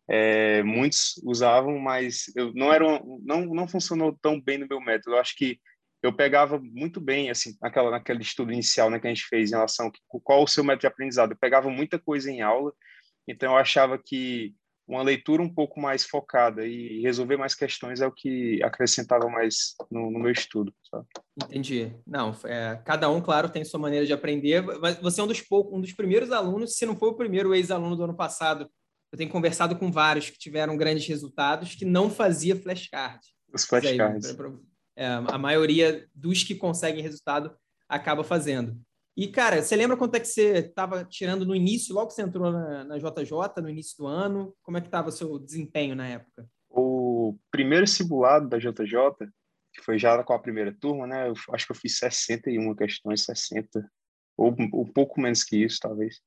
É, 0.08 0.62
muitos 0.62 1.20
usavam, 1.24 1.78
mas 1.78 2.32
eu 2.34 2.52
não 2.54 2.72
era 2.72 2.84
não 3.22 3.44
não 3.46 3.68
funcionou 3.68 4.16
tão 4.22 4.40
bem 4.40 4.58
no 4.58 4.66
meu 4.66 4.80
método. 4.80 5.14
Eu 5.14 5.20
acho 5.20 5.36
que 5.36 5.60
eu 6.02 6.12
pegava 6.12 6.58
muito 6.58 7.00
bem, 7.00 7.30
assim, 7.30 7.56
naquela, 7.60 7.90
naquele 7.90 8.22
estudo 8.22 8.52
inicial 8.52 8.88
né, 8.88 8.98
que 8.98 9.06
a 9.06 9.10
gente 9.10 9.26
fez 9.26 9.50
em 9.50 9.54
relação 9.54 9.88
a 9.88 10.20
qual 10.22 10.42
o 10.42 10.46
seu 10.46 10.62
método 10.62 10.82
de 10.82 10.86
aprendizado. 10.86 11.32
Eu 11.32 11.38
pegava 11.38 11.68
muita 11.68 11.98
coisa 11.98 12.30
em 12.30 12.42
aula, 12.42 12.72
então 13.28 13.52
eu 13.52 13.58
achava 13.58 13.98
que 13.98 14.54
uma 14.86 15.02
leitura 15.02 15.42
um 15.42 15.52
pouco 15.52 15.80
mais 15.80 16.04
focada 16.04 16.64
e 16.66 17.00
resolver 17.00 17.36
mais 17.36 17.54
questões 17.54 18.00
é 18.00 18.06
o 18.06 18.12
que 18.12 18.62
acrescentava 18.62 19.28
mais 19.28 19.74
no, 19.90 20.10
no 20.10 20.18
meu 20.18 20.30
estudo. 20.30 20.72
Sabe? 20.88 21.06
Entendi. 21.44 21.92
Não, 22.06 22.34
é, 22.44 22.80
cada 22.84 23.10
um, 23.10 23.20
claro, 23.20 23.48
tem 23.48 23.64
sua 23.64 23.80
maneira 23.80 24.06
de 24.06 24.12
aprender. 24.12 24.62
Você 25.02 25.20
é 25.20 25.24
um 25.24 25.26
dos 25.28 25.40
poucos, 25.40 25.76
um 25.76 25.80
dos 25.80 25.92
primeiros 25.92 26.30
alunos, 26.30 26.76
se 26.76 26.86
não 26.86 26.96
for 26.96 27.08
o 27.08 27.16
primeiro 27.16 27.54
ex-aluno 27.54 27.96
do 27.96 28.04
ano 28.04 28.16
passado. 28.16 28.70
Eu 29.12 29.18
tenho 29.18 29.30
conversado 29.30 29.76
com 29.76 29.90
vários 29.90 30.30
que 30.30 30.38
tiveram 30.38 30.76
grandes 30.76 31.06
resultados 31.06 31.74
que 31.74 31.84
não 31.84 32.10
fazia 32.10 32.56
flashcard. 32.56 33.20
Os 33.52 33.64
flashcards 33.64 34.36
é, 34.96 35.06
a 35.06 35.36
maioria 35.36 36.08
dos 36.14 36.42
que 36.42 36.54
conseguem 36.54 37.02
resultado 37.02 37.54
acaba 37.88 38.24
fazendo. 38.24 38.80
E, 39.16 39.28
cara, 39.28 39.62
você 39.62 39.74
lembra 39.74 39.96
quanto 39.96 40.14
é 40.16 40.20
que 40.20 40.26
você 40.26 40.58
estava 40.58 41.02
tirando 41.04 41.46
no 41.46 41.54
início, 41.54 41.94
logo 41.94 42.08
que 42.08 42.14
você 42.14 42.22
entrou 42.22 42.52
na, 42.52 42.84
na 42.84 42.98
JJ, 42.98 43.62
no 43.62 43.70
início 43.70 43.96
do 43.96 44.06
ano? 44.06 44.54
Como 44.62 44.76
é 44.76 44.80
que 44.80 44.88
estava 44.88 45.08
o 45.08 45.12
seu 45.12 45.38
desempenho 45.38 45.94
na 45.96 46.06
época? 46.06 46.46
O 46.68 47.38
primeiro 47.50 47.86
simulado 47.86 48.46
da 48.48 48.58
JJ, 48.58 48.92
que 49.72 49.82
foi 49.82 49.98
já 49.98 50.22
com 50.22 50.34
a 50.34 50.38
primeira 50.38 50.76
turma, 50.78 51.06
né? 51.06 51.28
Eu 51.28 51.34
acho 51.52 51.66
que 51.66 51.72
eu 51.72 51.76
fiz 51.76 51.98
61 51.98 52.74
questões, 52.74 53.24
60, 53.24 53.90
ou 54.36 54.54
um 54.58 54.92
pouco 54.92 55.18
menos 55.18 55.42
que 55.42 55.64
isso, 55.64 55.78
talvez. 55.80 56.20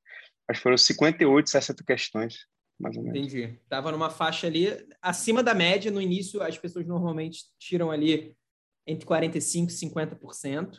Acho 0.48 0.58
que 0.58 0.62
foram 0.64 0.76
58, 0.76 1.48
60 1.48 1.84
questões 1.84 2.38
mais 2.80 2.96
ou 2.96 3.02
menos. 3.02 3.18
Entendi. 3.18 3.60
Tava 3.68 3.92
numa 3.92 4.10
faixa 4.10 4.46
ali 4.46 4.66
acima 5.02 5.42
da 5.42 5.54
média. 5.54 5.90
No 5.90 6.00
início, 6.00 6.42
as 6.42 6.58
pessoas 6.58 6.86
normalmente 6.86 7.44
tiram 7.58 7.90
ali 7.90 8.34
entre 8.86 9.06
45% 9.06 9.68
e 9.68 9.88
50%, 9.88 10.78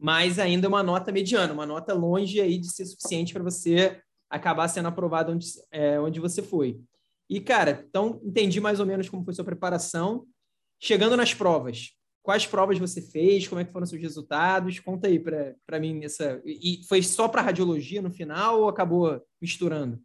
mas 0.00 0.38
ainda 0.38 0.66
uma 0.66 0.82
nota 0.82 1.12
mediana, 1.12 1.52
uma 1.52 1.66
nota 1.66 1.92
longe 1.92 2.40
aí 2.40 2.56
de 2.56 2.72
ser 2.72 2.86
suficiente 2.86 3.34
para 3.34 3.42
você 3.42 4.00
acabar 4.30 4.66
sendo 4.68 4.88
aprovado 4.88 5.32
onde, 5.32 5.46
é, 5.70 6.00
onde 6.00 6.18
você 6.18 6.42
foi. 6.42 6.80
E, 7.28 7.38
cara, 7.40 7.84
então 7.88 8.18
entendi 8.24 8.60
mais 8.60 8.80
ou 8.80 8.86
menos 8.86 9.08
como 9.08 9.24
foi 9.24 9.34
sua 9.34 9.44
preparação. 9.44 10.26
Chegando 10.80 11.16
nas 11.16 11.34
provas, 11.34 11.90
quais 12.22 12.46
provas 12.46 12.78
você 12.78 13.02
fez, 13.02 13.46
como 13.46 13.60
é 13.60 13.64
que 13.64 13.72
foram 13.72 13.84
seus 13.84 14.00
resultados? 14.00 14.80
Conta 14.80 15.06
aí 15.06 15.18
para 15.18 15.78
mim 15.78 16.02
essa. 16.02 16.40
E 16.46 16.80
foi 16.88 17.02
só 17.02 17.28
para 17.28 17.42
radiologia 17.42 18.00
no 18.00 18.10
final 18.10 18.62
ou 18.62 18.68
acabou 18.68 19.22
misturando? 19.40 20.00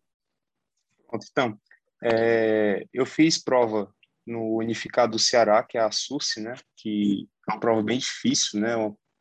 Então, 1.31 1.57
é, 2.03 2.85
eu 2.93 3.05
fiz 3.05 3.37
prova 3.41 3.89
no 4.27 4.57
Unificado 4.57 5.13
do 5.13 5.19
Ceará, 5.19 5.63
que 5.63 5.77
é 5.77 5.81
a 5.81 5.91
SUSE, 5.91 6.41
né? 6.41 6.55
Que 6.75 7.29
é 7.47 7.53
uma 7.53 7.59
prova 7.59 7.81
bem 7.81 7.99
difícil, 7.99 8.59
né? 8.59 8.75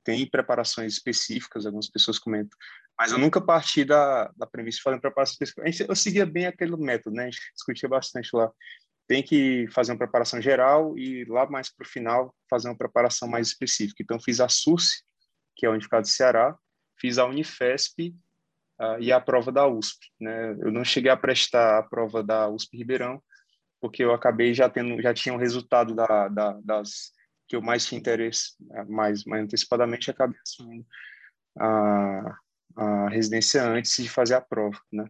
Tem 0.04 0.28
preparações 0.28 0.92
específicas, 0.92 1.64
algumas 1.64 1.88
pessoas 1.88 2.18
comentam. 2.18 2.56
Mas 2.98 3.10
eu 3.10 3.18
nunca 3.18 3.40
parti 3.40 3.84
da, 3.84 4.30
da 4.36 4.46
premissa 4.46 4.80
fazer 4.82 5.00
preparação 5.00 5.36
específica. 5.40 5.90
Eu 5.90 5.96
seguia 5.96 6.24
bem 6.24 6.46
aquele 6.46 6.76
método, 6.76 7.16
né? 7.16 7.24
A 7.24 7.30
gente 7.30 7.40
discutia 7.52 7.88
bastante 7.88 8.30
lá. 8.32 8.50
tem 9.08 9.22
que 9.22 9.66
fazer 9.72 9.92
uma 9.92 9.98
preparação 9.98 10.40
geral 10.40 10.96
e 10.96 11.24
lá 11.24 11.48
mais 11.48 11.74
para 11.74 11.84
o 11.84 11.88
final 11.88 12.34
fazer 12.48 12.68
uma 12.68 12.76
preparação 12.76 13.26
mais 13.26 13.48
específica. 13.48 14.02
Então, 14.02 14.20
fiz 14.20 14.40
a 14.40 14.48
SURSE, 14.48 15.02
que 15.56 15.66
é 15.66 15.68
a 15.68 15.72
Unificado 15.72 16.02
do 16.02 16.08
Ceará, 16.08 16.56
fiz 17.00 17.18
a 17.18 17.26
Unifesp 17.26 18.14
uh, 18.80 19.00
e 19.00 19.12
a 19.12 19.20
prova 19.20 19.50
da 19.50 19.66
USP. 19.66 20.06
Né? 20.20 20.52
Eu 20.60 20.70
não 20.70 20.84
cheguei 20.84 21.10
a 21.10 21.16
prestar 21.16 21.78
a 21.78 21.82
prova 21.82 22.22
da 22.22 22.48
USP 22.48 22.76
Ribeirão, 22.76 23.22
porque 23.80 24.04
eu 24.04 24.12
acabei 24.12 24.54
já 24.54 24.68
tendo, 24.68 25.00
já 25.02 25.12
tinha 25.12 25.32
o 25.34 25.36
um 25.36 25.40
resultado 25.40 25.94
da, 25.94 26.28
da, 26.28 26.60
das 26.64 27.12
que 27.48 27.56
eu 27.56 27.62
mais 27.62 27.86
tinha 27.86 27.98
interesse, 27.98 28.54
né? 28.60 28.84
mais, 28.88 29.24
mais 29.24 29.44
antecipadamente, 29.44 30.10
acabei 30.10 30.38
assumindo 30.44 30.86
a, 31.58 32.38
a 32.76 33.08
residência 33.08 33.62
antes 33.64 33.96
de 34.02 34.08
fazer 34.08 34.34
a 34.34 34.40
prova, 34.40 34.78
né? 34.92 35.06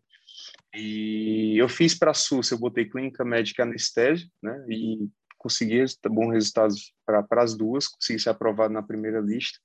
E 0.75 1.57
eu 1.57 1.69
fiz 1.69 1.95
para 1.95 2.11
a 2.11 2.15
SUS, 2.15 2.51
eu 2.51 2.59
botei 2.59 2.85
clínica 2.89 3.25
médica 3.25 3.63
anestésia, 3.63 4.29
né? 4.43 4.65
E 4.69 5.09
consegui 5.39 5.85
bons 6.09 6.33
resultados 6.33 6.93
para 7.07 7.43
as 7.43 7.55
duas, 7.55 7.87
consegui 7.87 8.19
ser 8.19 8.31
aprovado 8.31 8.73
na 8.73 8.83
primeira 8.83 9.21
lista. 9.21 9.59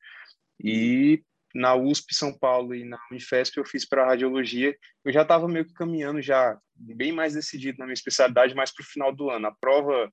E 0.61 1.23
na 1.55 1.73
USP 1.75 2.13
São 2.13 2.37
Paulo 2.37 2.75
e 2.75 2.83
na 2.83 2.99
Unifesp 3.09 3.57
eu 3.57 3.65
fiz 3.65 3.87
para 3.87 4.05
radiologia. 4.05 4.75
Eu 5.03 5.11
já 5.11 5.23
estava 5.23 5.47
meio 5.47 5.65
que 5.65 5.73
caminhando 5.73 6.21
já 6.21 6.57
bem 6.75 7.11
mais 7.11 7.33
decidido 7.33 7.79
na 7.79 7.85
minha 7.85 7.93
especialidade, 7.93 8.53
mais 8.53 8.71
para 8.71 8.83
o 8.83 8.87
final 8.87 9.15
do 9.15 9.29
ano. 9.29 9.47
A 9.47 9.55
prova 9.55 10.11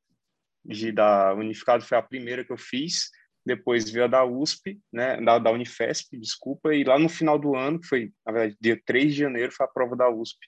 de 0.67 0.93
da 0.93 1.35
Unificado 1.35 1.85
foi 1.85 1.97
a 1.97 2.03
primeira 2.03 2.45
que 2.45 2.53
eu 2.53 2.59
fiz, 2.59 3.11
depois 3.45 3.89
veio 3.89 4.07
a 4.07 4.09
da 4.09 4.25
USP, 4.25 4.81
né, 4.93 5.21
da, 5.21 5.39
da 5.39 5.53
Unifesp, 5.53 6.19
desculpa, 6.19 6.75
e 6.75 6.83
lá 6.83 6.99
no 6.99 7.09
final 7.09 7.39
do 7.39 7.55
ano, 7.55 7.81
que 7.81 7.87
foi, 7.87 8.13
na 8.27 8.33
verdade, 8.33 8.57
dia 8.61 8.81
3 8.85 9.15
de 9.15 9.21
janeiro, 9.21 9.53
foi 9.53 9.65
a 9.65 9.69
prova 9.69 9.95
da 9.95 10.11
USP 10.11 10.39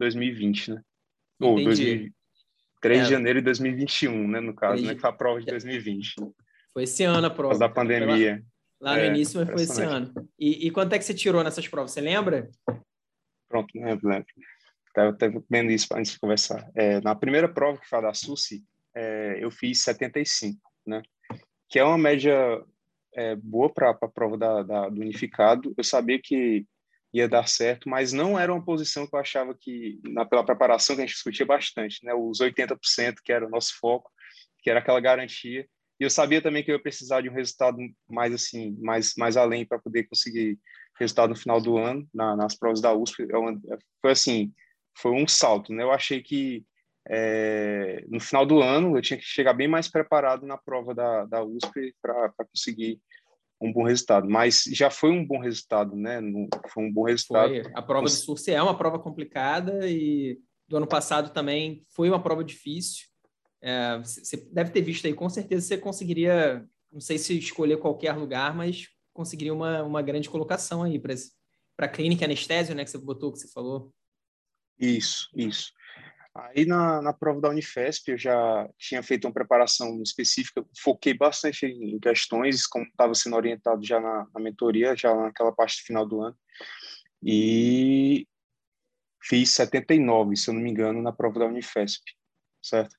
2020, 0.00 0.72
né? 0.72 0.82
Ou 1.40 1.62
2000, 1.62 2.10
3 2.80 3.00
é. 3.00 3.04
de 3.04 3.10
janeiro 3.10 3.38
de 3.40 3.44
2021, 3.44 4.28
né, 4.28 4.40
no 4.40 4.54
caso, 4.54 4.82
3... 4.82 4.88
né, 4.88 4.94
que 4.94 5.00
foi 5.00 5.10
a 5.10 5.12
prova 5.12 5.38
de 5.38 5.46
2020. 5.46 6.14
Foi 6.72 6.82
esse 6.82 7.04
ano 7.04 7.26
a 7.28 7.30
prova. 7.30 7.56
da 7.56 7.68
pandemia. 7.68 8.42
Lá, 8.80 8.90
lá 8.90 8.96
no 8.96 9.02
é, 9.04 9.06
início, 9.06 9.40
mas 9.40 9.50
foi 9.50 9.62
esse 9.62 9.82
ano. 9.82 10.12
E, 10.38 10.66
e 10.66 10.70
quanto 10.72 10.92
é 10.92 10.98
que 10.98 11.04
você 11.04 11.14
tirou 11.14 11.44
nessas 11.44 11.68
provas, 11.68 11.92
você 11.92 12.00
lembra? 12.00 12.50
Pronto, 13.48 13.68
lembro, 13.74 14.08
lembro. 14.08 14.26
Estava 14.88 15.16
vendo 15.48 15.70
isso 15.70 15.86
antes 15.94 16.12
de 16.12 16.18
conversar. 16.18 16.68
É, 16.74 17.00
na 17.00 17.14
primeira 17.14 17.48
prova 17.48 17.78
que 17.78 17.88
foi 17.88 17.98
a 17.98 18.02
da 18.02 18.14
SUSI, 18.14 18.64
é, 18.94 19.38
eu 19.40 19.50
fiz 19.50 19.82
75, 19.82 20.58
né? 20.86 21.02
Que 21.68 21.78
é 21.78 21.84
uma 21.84 21.98
média 21.98 22.64
é, 23.14 23.36
boa 23.36 23.72
para 23.72 23.90
a 23.90 24.08
prova 24.08 24.36
da, 24.36 24.62
da, 24.62 24.88
do 24.88 25.00
unificado. 25.00 25.72
Eu 25.76 25.84
sabia 25.84 26.20
que 26.22 26.66
ia 27.12 27.28
dar 27.28 27.48
certo, 27.48 27.88
mas 27.88 28.12
não 28.12 28.38
era 28.38 28.52
uma 28.52 28.64
posição 28.64 29.06
que 29.06 29.14
eu 29.14 29.20
achava 29.20 29.54
que, 29.58 29.98
na, 30.04 30.24
pela 30.24 30.44
preparação 30.44 30.94
que 30.94 31.02
a 31.02 31.06
gente 31.06 31.14
discutia 31.14 31.44
bastante, 31.44 32.04
né? 32.04 32.14
Os 32.14 32.40
80%, 32.40 33.16
que 33.24 33.32
era 33.32 33.46
o 33.46 33.50
nosso 33.50 33.78
foco, 33.80 34.10
que 34.62 34.70
era 34.70 34.78
aquela 34.78 35.00
garantia. 35.00 35.66
E 35.98 36.04
eu 36.04 36.10
sabia 36.10 36.40
também 36.40 36.62
que 36.62 36.70
eu 36.70 36.76
ia 36.76 36.82
precisar 36.82 37.20
de 37.20 37.28
um 37.28 37.34
resultado 37.34 37.78
mais 38.08 38.32
assim, 38.32 38.76
mais 38.80 39.14
mais 39.16 39.36
além 39.36 39.66
para 39.66 39.78
poder 39.78 40.04
conseguir 40.04 40.58
resultado 40.98 41.30
no 41.30 41.36
final 41.36 41.60
do 41.60 41.76
ano 41.76 42.08
na, 42.14 42.36
nas 42.36 42.56
provas 42.56 42.80
da 42.80 42.92
USP. 42.94 43.24
É 43.24 43.78
foi 44.00 44.12
assim, 44.12 44.52
foi 44.96 45.12
um 45.12 45.26
salto, 45.26 45.72
né? 45.72 45.82
Eu 45.82 45.90
achei 45.90 46.22
que 46.22 46.64
é, 47.12 48.04
no 48.08 48.20
final 48.20 48.46
do 48.46 48.62
ano 48.62 48.96
eu 48.96 49.02
tinha 49.02 49.18
que 49.18 49.24
chegar 49.24 49.52
bem 49.52 49.66
mais 49.66 49.88
preparado 49.88 50.46
na 50.46 50.56
prova 50.56 50.94
da, 50.94 51.24
da 51.24 51.42
USP 51.42 51.92
para 52.00 52.32
conseguir 52.52 53.00
um 53.60 53.72
bom 53.72 53.82
resultado, 53.82 54.30
mas 54.30 54.62
já 54.72 54.90
foi 54.90 55.10
um 55.10 55.26
bom 55.26 55.38
resultado, 55.38 55.96
né? 55.96 56.20
foi 56.72 56.84
um 56.84 56.92
bom 56.92 57.02
resultado. 57.02 57.50
Foi. 57.50 57.72
A 57.74 57.82
prova 57.82 58.04
do 58.04 58.10
Surse 58.10 58.52
é 58.52 58.62
uma 58.62 58.78
prova 58.78 58.98
complicada 58.98 59.86
e 59.88 60.38
do 60.68 60.76
ano 60.76 60.86
passado 60.86 61.30
também 61.30 61.84
foi 61.90 62.08
uma 62.08 62.22
prova 62.22 62.44
difícil. 62.44 63.06
É, 63.60 63.98
você 63.98 64.36
deve 64.52 64.70
ter 64.70 64.80
visto 64.80 65.06
aí, 65.06 65.12
com 65.12 65.28
certeza 65.28 65.66
você 65.66 65.76
conseguiria, 65.76 66.64
não 66.92 67.00
sei 67.00 67.18
se 67.18 67.36
escolher 67.36 67.78
qualquer 67.78 68.12
lugar, 68.12 68.54
mas 68.54 68.88
conseguiria 69.12 69.52
uma, 69.52 69.82
uma 69.82 70.00
grande 70.00 70.30
colocação 70.30 70.84
aí 70.84 70.98
para 70.98 71.86
a 71.86 71.88
clínica 71.88 72.24
anestésio, 72.24 72.74
né? 72.74 72.84
Que 72.84 72.90
você 72.90 72.98
botou, 72.98 73.32
que 73.32 73.40
você 73.40 73.48
falou. 73.48 73.92
Isso, 74.78 75.28
isso. 75.36 75.72
Aí 76.34 76.64
na, 76.64 77.02
na 77.02 77.12
prova 77.12 77.40
da 77.40 77.48
Unifesp 77.48 78.12
eu 78.12 78.18
já 78.18 78.68
tinha 78.78 79.02
feito 79.02 79.26
uma 79.26 79.34
preparação 79.34 80.00
específica, 80.02 80.64
foquei 80.78 81.12
bastante 81.12 81.66
em 81.66 81.98
questões, 81.98 82.66
como 82.66 82.84
estava 82.86 83.14
sendo 83.14 83.36
orientado 83.36 83.84
já 83.84 83.98
na, 84.00 84.26
na 84.32 84.40
mentoria, 84.40 84.96
já 84.96 85.14
naquela 85.14 85.52
parte 85.52 85.82
final 85.82 86.06
do 86.06 86.22
ano, 86.22 86.36
e 87.22 88.26
fiz 89.22 89.50
79, 89.50 90.36
se 90.36 90.48
eu 90.48 90.54
não 90.54 90.62
me 90.62 90.70
engano, 90.70 91.02
na 91.02 91.12
prova 91.12 91.40
da 91.40 91.46
Unifesp, 91.46 92.02
certo? 92.62 92.96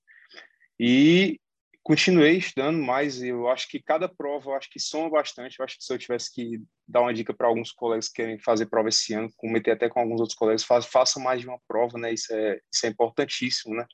E 0.80 1.40
continuei 1.84 2.38
estudando, 2.38 2.78
mas 2.78 3.22
eu 3.22 3.48
acho 3.50 3.68
que 3.68 3.82
cada 3.82 4.08
prova, 4.08 4.52
eu 4.52 4.56
acho 4.56 4.70
que 4.70 4.80
soma 4.80 5.10
bastante. 5.10 5.60
Eu 5.60 5.66
acho 5.66 5.78
que 5.78 5.84
se 5.84 5.94
eu 5.94 5.98
tivesse 5.98 6.34
que 6.34 6.62
dar 6.88 7.02
uma 7.02 7.14
dica 7.14 7.34
para 7.34 7.48
alguns 7.48 7.72
colegas 7.72 8.08
que 8.08 8.22
querem 8.22 8.40
fazer 8.40 8.68
prova 8.68 8.90
esse 8.90 9.14
ano, 9.14 9.32
cometer 9.36 9.72
até 9.72 9.90
com 9.90 10.00
alguns 10.00 10.20
outros 10.20 10.38
colegas, 10.38 10.64
façam 10.64 11.22
mais 11.22 11.42
de 11.42 11.48
uma 11.48 11.60
prova, 11.68 11.98
né? 11.98 12.14
Isso 12.14 12.34
é, 12.34 12.60
isso 12.72 12.86
é 12.86 12.90
importantíssimo, 12.90 13.76
né? 13.76 13.86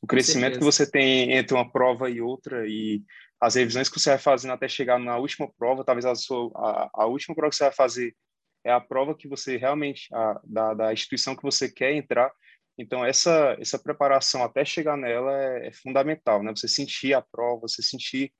O 0.00 0.06
crescimento 0.06 0.58
que 0.58 0.64
você 0.64 0.90
tem 0.90 1.32
entre 1.32 1.54
uma 1.54 1.70
prova 1.70 2.10
e 2.10 2.20
outra 2.20 2.66
e 2.66 3.02
as 3.40 3.54
revisões 3.54 3.88
que 3.88 3.98
você 3.98 4.10
vai 4.10 4.18
fazendo 4.18 4.52
até 4.52 4.68
chegar 4.68 4.98
na 4.98 5.16
última 5.16 5.50
prova, 5.58 5.84
talvez 5.84 6.04
a, 6.04 6.14
sua, 6.14 6.50
a, 6.54 6.90
a 6.94 7.06
última 7.06 7.34
prova 7.34 7.50
que 7.50 7.56
você 7.56 7.64
vai 7.64 7.72
fazer 7.72 8.14
é 8.64 8.72
a 8.72 8.80
prova 8.80 9.14
que 9.14 9.28
você 9.28 9.56
realmente, 9.56 10.08
a, 10.14 10.40
da, 10.44 10.74
da 10.74 10.92
instituição 10.92 11.36
que 11.36 11.42
você 11.42 11.70
quer 11.70 11.92
entrar, 11.92 12.32
então, 12.76 13.04
essa, 13.04 13.56
essa 13.60 13.78
preparação 13.78 14.42
até 14.42 14.64
chegar 14.64 14.96
nela 14.96 15.32
é, 15.42 15.68
é, 15.68 15.72
fundamental, 15.72 16.42
né? 16.42 16.52
Você 16.54 16.66
sentir 16.66 17.14
a 17.14 17.22
prova, 17.22 17.62
você 17.62 17.82
sentir 17.82 18.32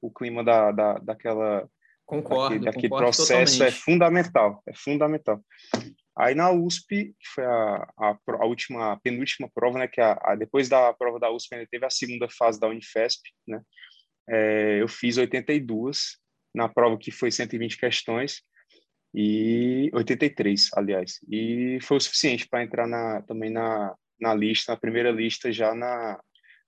o 0.00 0.10
clima 0.10 0.44
da, 0.44 0.70
da, 0.70 0.98
daquela... 0.98 1.68
Concordo, 2.06 2.54
daquele, 2.54 2.64
daquele 2.64 2.88
concordo 2.88 3.04
processo 3.16 3.32
é 3.32 3.44
totalmente. 3.44 3.62
é 3.62 3.70
fundamental, 3.70 4.62
é 4.66 4.72
fundamental. 4.74 5.44
Aí 6.16 6.34
na 6.34 6.50
USP, 6.50 7.14
que 7.18 7.28
foi 7.34 7.44
a, 7.44 7.88
a, 7.98 8.18
a, 8.26 8.46
última, 8.46 8.92
a 8.92 8.96
penúltima 8.96 9.48
prova, 9.54 9.78
né? 9.78 9.88
Que 9.88 10.00
a, 10.00 10.18
a, 10.22 10.34
depois 10.34 10.68
da 10.68 10.92
prova 10.92 11.20
da 11.20 11.30
USP 11.30 11.54
ainda 11.54 11.68
teve 11.70 11.86
a 11.86 11.90
segunda 11.90 12.28
fase 12.28 12.58
da 12.58 12.68
Unifesp, 12.68 13.22
né? 13.46 13.60
É, 14.28 14.80
eu 14.80 14.88
fiz 14.88 15.18
82 15.18 16.18
na 16.54 16.68
prova 16.68 16.98
que 16.98 17.10
foi 17.10 17.30
120 17.30 17.78
questões 17.78 18.42
e 19.14 19.90
83, 19.92 20.70
aliás. 20.74 21.18
E 21.28 21.78
foi 21.82 21.96
o 21.96 22.00
suficiente 22.00 22.48
para 22.48 22.62
entrar 22.62 22.86
na, 22.86 23.22
também 23.22 23.50
na, 23.50 23.94
na 24.20 24.34
lista, 24.34 24.72
na 24.72 24.78
primeira 24.78 25.10
lista 25.10 25.52
já 25.52 25.74
na 25.74 26.20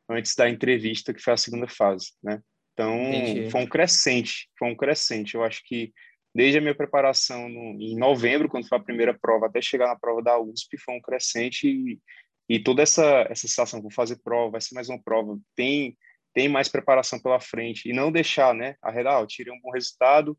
antes 0.09 0.35
da 0.35 0.49
entrevista, 0.49 1.15
que 1.15 1.23
foi 1.23 1.33
a 1.33 1.37
segunda 1.37 1.69
fase, 1.69 2.13
né? 2.23 2.41
Então, 2.73 2.99
Entendi. 3.13 3.51
foi 3.51 3.63
um 3.63 3.67
crescente, 3.67 4.49
foi 4.59 4.69
um 4.69 4.77
crescente. 4.77 5.35
Eu 5.35 5.45
acho 5.45 5.63
que 5.65 5.93
desde 6.35 6.59
a 6.59 6.61
minha 6.61 6.75
preparação 6.75 7.49
no, 7.49 7.81
em 7.81 7.97
novembro, 7.97 8.49
quando 8.49 8.69
foi 8.69 8.79
a 8.79 8.83
primeira 8.83 9.17
prova, 9.19 9.47
até 9.47 9.61
chegar 9.61 9.87
na 9.87 9.99
prova 9.99 10.23
da 10.23 10.39
USP, 10.39 10.79
foi 10.79 10.95
um 10.95 11.01
crescente 11.01 11.69
e, 11.69 12.01
e 12.49 12.59
toda 12.59 12.83
essa, 12.83 13.27
essa 13.29 13.47
sensação, 13.47 13.81
vou 13.81 13.91
fazer 13.91 14.21
prova, 14.23 14.53
vai 14.53 14.61
ser 14.61 14.75
mais 14.75 14.89
uma 14.89 15.03
prova, 15.03 15.39
tem 15.55 15.97
tem 16.35 16.49
mais 16.49 16.69
preparação 16.69 17.21
pela 17.21 17.39
frente 17.39 17.89
e 17.89 17.93
não 17.93 18.11
deixar, 18.11 18.55
né, 18.55 18.75
arredar, 18.83 19.23
ah, 19.23 19.27
tirei 19.27 19.53
um 19.53 19.61
bom 19.61 19.71
resultado, 19.71 20.35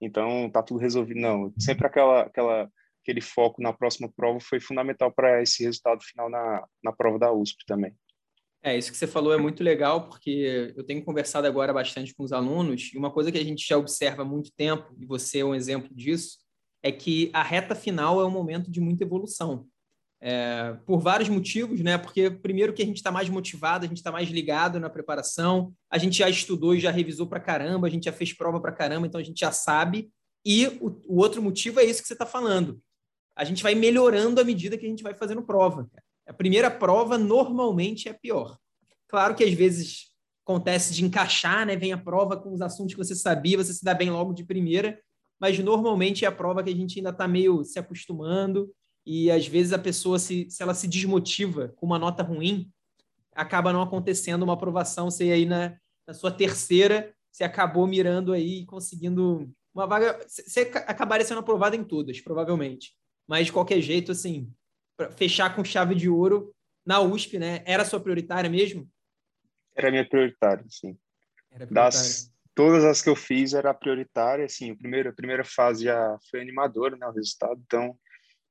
então 0.00 0.50
tá 0.50 0.62
tudo 0.62 0.80
resolvido. 0.80 1.20
Não, 1.20 1.52
sempre 1.58 1.86
aquela, 1.86 2.22
aquela, 2.22 2.70
aquele 3.02 3.20
foco 3.20 3.62
na 3.62 3.72
próxima 3.72 4.10
prova 4.14 4.40
foi 4.40 4.60
fundamental 4.60 5.12
para 5.12 5.42
esse 5.42 5.64
resultado 5.64 6.02
final 6.02 6.28
na, 6.28 6.66
na 6.82 6.92
prova 6.92 7.18
da 7.18 7.32
USP 7.32 7.64
também. 7.66 7.94
É, 8.62 8.76
isso 8.76 8.90
que 8.90 8.98
você 8.98 9.06
falou 9.06 9.32
é 9.32 9.38
muito 9.38 9.62
legal, 9.62 10.08
porque 10.08 10.74
eu 10.76 10.84
tenho 10.84 11.04
conversado 11.04 11.46
agora 11.46 11.72
bastante 11.72 12.12
com 12.14 12.24
os 12.24 12.32
alunos, 12.32 12.90
e 12.92 12.98
uma 12.98 13.10
coisa 13.10 13.30
que 13.30 13.38
a 13.38 13.44
gente 13.44 13.66
já 13.66 13.78
observa 13.78 14.22
há 14.22 14.24
muito 14.24 14.50
tempo, 14.52 14.92
e 14.98 15.06
você 15.06 15.40
é 15.40 15.44
um 15.44 15.54
exemplo 15.54 15.94
disso, 15.94 16.38
é 16.82 16.90
que 16.90 17.30
a 17.32 17.42
reta 17.42 17.74
final 17.74 18.20
é 18.20 18.26
um 18.26 18.30
momento 18.30 18.70
de 18.70 18.80
muita 18.80 19.04
evolução. 19.04 19.67
É, 20.20 20.76
por 20.84 20.98
vários 20.98 21.28
motivos, 21.28 21.80
né? 21.80 21.96
Porque 21.96 22.28
primeiro 22.28 22.72
que 22.72 22.82
a 22.82 22.86
gente 22.86 22.96
está 22.96 23.12
mais 23.12 23.28
motivado, 23.28 23.84
a 23.84 23.88
gente 23.88 23.98
está 23.98 24.10
mais 24.10 24.28
ligado 24.28 24.80
na 24.80 24.90
preparação, 24.90 25.72
a 25.88 25.96
gente 25.96 26.18
já 26.18 26.28
estudou 26.28 26.74
e 26.74 26.80
já 26.80 26.90
revisou 26.90 27.26
para 27.26 27.38
caramba, 27.38 27.86
a 27.86 27.90
gente 27.90 28.04
já 28.04 28.12
fez 28.12 28.32
prova 28.32 28.60
para 28.60 28.72
caramba, 28.72 29.06
então 29.06 29.20
a 29.20 29.24
gente 29.24 29.38
já 29.38 29.52
sabe. 29.52 30.10
E 30.44 30.66
o, 30.80 31.00
o 31.06 31.16
outro 31.18 31.40
motivo 31.40 31.78
é 31.78 31.84
isso 31.84 32.02
que 32.02 32.08
você 32.08 32.14
está 32.14 32.26
falando. 32.26 32.80
A 33.36 33.44
gente 33.44 33.62
vai 33.62 33.74
melhorando 33.74 34.40
à 34.40 34.44
medida 34.44 34.76
que 34.76 34.86
a 34.86 34.88
gente 34.88 35.04
vai 35.04 35.14
fazendo 35.14 35.42
prova. 35.42 35.88
A 36.26 36.32
primeira 36.32 36.70
prova 36.70 37.16
normalmente 37.16 38.08
é 38.08 38.12
pior. 38.12 38.58
Claro 39.06 39.36
que 39.36 39.44
às 39.44 39.52
vezes 39.52 40.08
acontece 40.44 40.92
de 40.94 41.04
encaixar, 41.04 41.64
né? 41.64 41.76
Vem 41.76 41.92
a 41.92 41.98
prova 41.98 42.36
com 42.36 42.52
os 42.52 42.60
assuntos 42.60 42.94
que 42.94 42.98
você 42.98 43.14
sabia, 43.14 43.56
você 43.56 43.72
se 43.72 43.84
dá 43.84 43.94
bem 43.94 44.10
logo 44.10 44.32
de 44.32 44.44
primeira, 44.44 45.00
mas 45.40 45.58
normalmente 45.58 46.24
é 46.24 46.28
a 46.28 46.32
prova 46.32 46.62
que 46.64 46.70
a 46.70 46.74
gente 46.74 46.98
ainda 46.98 47.10
está 47.10 47.28
meio 47.28 47.62
se 47.64 47.78
acostumando 47.78 48.68
e 49.10 49.30
às 49.30 49.46
vezes 49.46 49.72
a 49.72 49.78
pessoa, 49.78 50.18
se, 50.18 50.50
se 50.50 50.62
ela 50.62 50.74
se 50.74 50.86
desmotiva 50.86 51.68
com 51.76 51.86
uma 51.86 51.98
nota 51.98 52.22
ruim, 52.22 52.70
acaba 53.34 53.72
não 53.72 53.80
acontecendo 53.80 54.42
uma 54.42 54.52
aprovação. 54.52 55.10
Você 55.10 55.32
aí 55.32 55.46
na, 55.46 55.78
na 56.06 56.12
sua 56.12 56.30
terceira, 56.30 57.14
você 57.32 57.42
acabou 57.42 57.86
mirando 57.86 58.34
aí 58.34 58.60
e 58.60 58.66
conseguindo 58.66 59.50
uma 59.74 59.86
vaga. 59.86 60.18
Você 60.28 60.70
acabaria 60.86 61.24
sendo 61.24 61.40
aprovado 61.40 61.74
em 61.74 61.82
todas, 61.82 62.20
provavelmente. 62.20 62.94
Mas 63.26 63.46
de 63.46 63.52
qualquer 63.52 63.80
jeito, 63.80 64.12
assim, 64.12 64.52
fechar 65.16 65.56
com 65.56 65.64
chave 65.64 65.94
de 65.94 66.10
ouro 66.10 66.54
na 66.84 67.00
USP, 67.00 67.38
né? 67.38 67.62
Era 67.64 67.86
sua 67.86 68.00
prioritária 68.00 68.50
mesmo? 68.50 68.86
Era 69.74 69.90
minha 69.90 70.06
prioritária, 70.06 70.66
sim. 70.68 70.98
Prioritária. 71.48 71.72
Das 71.72 72.30
todas 72.54 72.84
as 72.84 73.00
que 73.00 73.08
eu 73.08 73.14
fiz 73.14 73.54
era 73.54 73.72
prioritária, 73.72 74.44
assim, 74.44 74.72
o 74.72 74.76
primeiro, 74.76 75.10
a 75.10 75.12
primeira 75.12 75.44
fase 75.44 75.84
já 75.84 76.18
foi 76.28 76.40
animadora, 76.40 76.96
né, 76.96 77.06
o 77.06 77.12
resultado, 77.12 77.62
então 77.64 77.96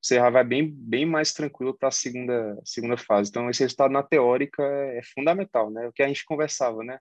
já 0.04 0.30
vai 0.30 0.44
bem, 0.44 0.70
bem 0.70 1.04
mais 1.04 1.32
tranquilo 1.32 1.76
para 1.76 1.88
a 1.88 1.92
segunda, 1.92 2.58
segunda 2.64 2.96
fase. 2.96 3.30
Então, 3.30 3.50
esse 3.50 3.62
resultado 3.62 3.92
na 3.92 4.02
teórica 4.02 4.62
é, 4.62 4.98
é 4.98 5.02
fundamental, 5.02 5.70
né? 5.70 5.88
O 5.88 5.92
que 5.92 6.02
a 6.02 6.08
gente 6.08 6.24
conversava, 6.24 6.82
né? 6.84 6.98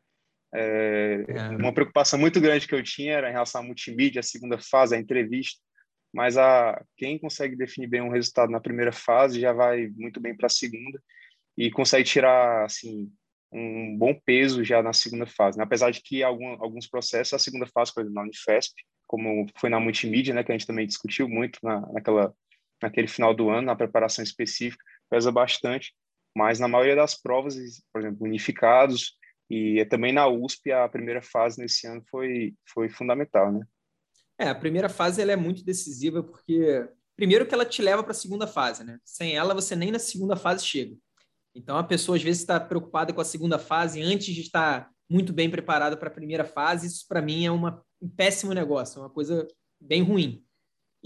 É, 0.54 1.26
é. 1.28 1.50
Uma 1.50 1.74
preocupação 1.74 2.18
muito 2.18 2.40
grande 2.40 2.68
que 2.68 2.74
eu 2.74 2.84
tinha 2.84 3.14
era 3.14 3.30
em 3.30 3.34
relação 3.34 3.62
à 3.62 3.64
multimídia, 3.64 4.20
a 4.20 4.24
segunda 4.24 4.58
fase, 4.58 4.96
a 4.96 5.00
entrevista, 5.00 5.62
mas 6.14 6.38
a 6.38 6.82
quem 6.96 7.20
consegue 7.20 7.56
definir 7.56 7.88
bem 7.88 8.02
um 8.02 8.12
resultado 8.12 8.52
na 8.52 8.60
primeira 8.60 8.92
fase 8.92 9.40
já 9.40 9.54
vai 9.54 9.88
muito 9.96 10.20
bem 10.20 10.36
para 10.36 10.48
a 10.48 10.50
segunda 10.50 11.02
e 11.58 11.70
consegue 11.70 12.06
tirar 12.06 12.66
assim 12.66 13.12
um 13.52 13.96
bom 13.98 14.14
peso 14.26 14.64
já 14.64 14.82
na 14.82 14.94
segunda 14.94 15.26
fase. 15.26 15.58
Né? 15.58 15.64
Apesar 15.64 15.92
de 15.92 16.02
que 16.02 16.24
algum, 16.24 16.62
alguns 16.62 16.88
processos, 16.88 17.34
a 17.34 17.40
segunda 17.40 17.66
fase, 17.68 17.94
por 17.94 18.02
exemplo, 18.02 18.16
na 18.16 18.24
Unifesp, 18.24 18.74
como 19.06 19.48
foi 19.58 19.70
na 19.70 19.80
multimídia, 19.80 20.34
né, 20.34 20.44
que 20.44 20.52
a 20.52 20.56
gente 20.58 20.68
também 20.68 20.86
discutiu 20.86 21.30
muito 21.30 21.60
na, 21.64 21.82
naquela, 21.94 22.34
naquele 22.82 23.08
final 23.08 23.34
do 23.34 23.50
ano, 23.50 23.68
na 23.68 23.76
preparação 23.76 24.24
específica, 24.24 24.84
pesa 25.10 25.32
bastante, 25.32 25.94
mas 26.36 26.60
na 26.60 26.68
maioria 26.68 26.96
das 26.96 27.20
provas, 27.20 27.56
por 27.92 28.02
exemplo, 28.02 28.26
unificados, 28.26 29.18
e 29.50 29.86
também 29.86 30.12
na 30.12 30.28
USP, 30.28 30.72
a 30.72 30.88
primeira 30.90 31.22
fase 31.22 31.60
nesse 31.60 31.88
ano 31.88 32.04
foi, 32.10 32.54
foi 32.66 32.90
fundamental, 32.90 33.52
né? 33.52 33.66
É, 34.38 34.50
a 34.50 34.56
primeira 34.56 34.90
fase 34.90 35.22
ela 35.22 35.32
é 35.32 35.36
muito 35.36 35.64
decisiva 35.64 36.22
porque, 36.22 36.88
primeiro, 37.16 37.46
que 37.46 37.54
ela 37.54 37.66
te 37.66 37.82
leva 37.82 38.04
para 38.04 38.12
a 38.12 38.16
segunda 38.16 38.46
fase, 38.46 38.84
né? 38.84 39.00
Sem 39.04 39.36
ela, 39.36 39.54
você 39.54 39.76
nem 39.76 39.90
na 39.90 40.00
segunda 40.00 40.36
fase 40.36 40.66
chega. 40.66 40.96
Então, 41.56 41.78
a 41.78 41.84
pessoa 41.84 42.18
às 42.18 42.24
vezes 42.24 42.42
está 42.42 42.60
preocupada 42.60 43.14
com 43.14 43.22
a 43.22 43.26
segunda 43.26 43.58
fase 43.58 44.02
antes 44.02 44.36
de 44.36 44.42
estar 44.42 44.92
muito 45.10 45.34
bem 45.34 45.50
preparada 45.50 45.98
para 45.98 46.10
a 46.10 46.14
primeira 46.14 46.46
fase. 46.46 46.86
Isso, 46.86 47.06
para 47.08 47.22
mim, 47.22 47.46
é 47.46 47.52
uma, 47.52 47.84
um 48.02 48.10
péssimo 48.10 48.54
negócio, 48.54 49.00
é 49.00 49.02
uma 49.02 49.10
coisa 49.10 49.48
bem 49.82 50.04
ruim. 50.04 50.46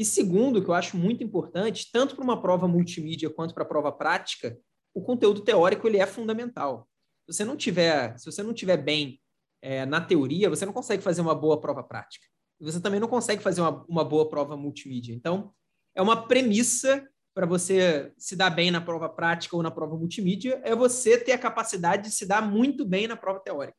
E 0.01 0.05
segundo, 0.05 0.63
que 0.63 0.67
eu 0.67 0.73
acho 0.73 0.97
muito 0.97 1.23
importante, 1.23 1.91
tanto 1.93 2.15
para 2.15 2.23
uma 2.23 2.41
prova 2.41 2.67
multimídia 2.67 3.29
quanto 3.29 3.53
para 3.53 3.61
a 3.61 3.67
prova 3.67 3.91
prática, 3.91 4.57
o 4.95 4.99
conteúdo 5.03 5.41
teórico 5.41 5.87
ele 5.87 5.99
é 5.99 6.07
fundamental. 6.07 6.89
Se 7.29 7.35
você 7.35 7.45
não 7.45 7.55
tiver, 7.55 8.17
se 8.17 8.25
você 8.25 8.41
não 8.41 8.51
tiver 8.51 8.77
bem 8.77 9.21
é, 9.61 9.85
na 9.85 10.01
teoria, 10.01 10.49
você 10.49 10.65
não 10.65 10.73
consegue 10.73 11.03
fazer 11.03 11.21
uma 11.21 11.35
boa 11.35 11.61
prova 11.61 11.83
prática. 11.83 12.25
Você 12.59 12.81
também 12.81 12.99
não 12.99 13.07
consegue 13.07 13.43
fazer 13.43 13.61
uma, 13.61 13.85
uma 13.87 14.03
boa 14.03 14.27
prova 14.27 14.57
multimídia. 14.57 15.13
Então, 15.13 15.53
é 15.93 16.01
uma 16.01 16.27
premissa 16.27 17.07
para 17.31 17.45
você 17.45 18.11
se 18.17 18.35
dar 18.35 18.49
bem 18.49 18.71
na 18.71 18.81
prova 18.81 19.07
prática 19.07 19.55
ou 19.55 19.61
na 19.61 19.69
prova 19.69 19.95
multimídia, 19.95 20.59
é 20.63 20.75
você 20.75 21.15
ter 21.15 21.33
a 21.33 21.37
capacidade 21.37 22.09
de 22.09 22.15
se 22.15 22.25
dar 22.25 22.41
muito 22.41 22.87
bem 22.87 23.07
na 23.07 23.15
prova 23.15 23.39
teórica. 23.39 23.77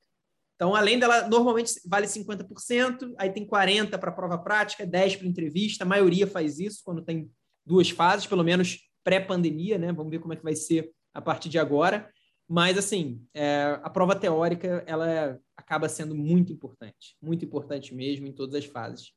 Então, 0.62 0.76
além 0.76 0.97
dela, 0.97 1.26
normalmente 1.26 1.81
vale 1.85 2.07
50%, 2.07 3.12
aí 3.19 3.31
tem 3.33 3.45
40% 3.45 3.99
para 3.99 4.12
prova 4.12 4.38
prática, 4.38 4.87
10% 4.87 5.19
para 5.19 5.26
entrevista, 5.26 5.83
a 5.83 5.87
maioria 5.87 6.25
faz 6.25 6.61
isso 6.61 6.83
quando 6.85 7.02
tem 7.02 7.28
duas 7.66 7.90
fases, 7.90 8.28
pelo 8.28 8.45
menos 8.45 8.78
pré-pandemia, 9.02 9.76
né? 9.76 9.92
Vamos 9.92 10.12
ver 10.12 10.21
como 10.21 10.35
é 10.35 10.37
que 10.37 10.45
vai 10.45 10.54
ser 10.54 10.92
a 11.12 11.21
partir 11.21 11.49
de 11.49 11.59
agora. 11.59 12.09
Mas, 12.49 12.78
assim, 12.78 13.21
é, 13.35 13.76
a 13.83 13.90
prova 13.90 14.14
teórica, 14.14 14.85
ela 14.87 15.37
acaba 15.57 15.88
sendo 15.88 16.14
muito 16.14 16.52
importante, 16.52 17.16
muito 17.21 17.45
importante 17.45 17.92
mesmo 17.92 18.28
em 18.28 18.33
todas 18.33 18.54
as 18.54 18.64
fases. 18.64 19.11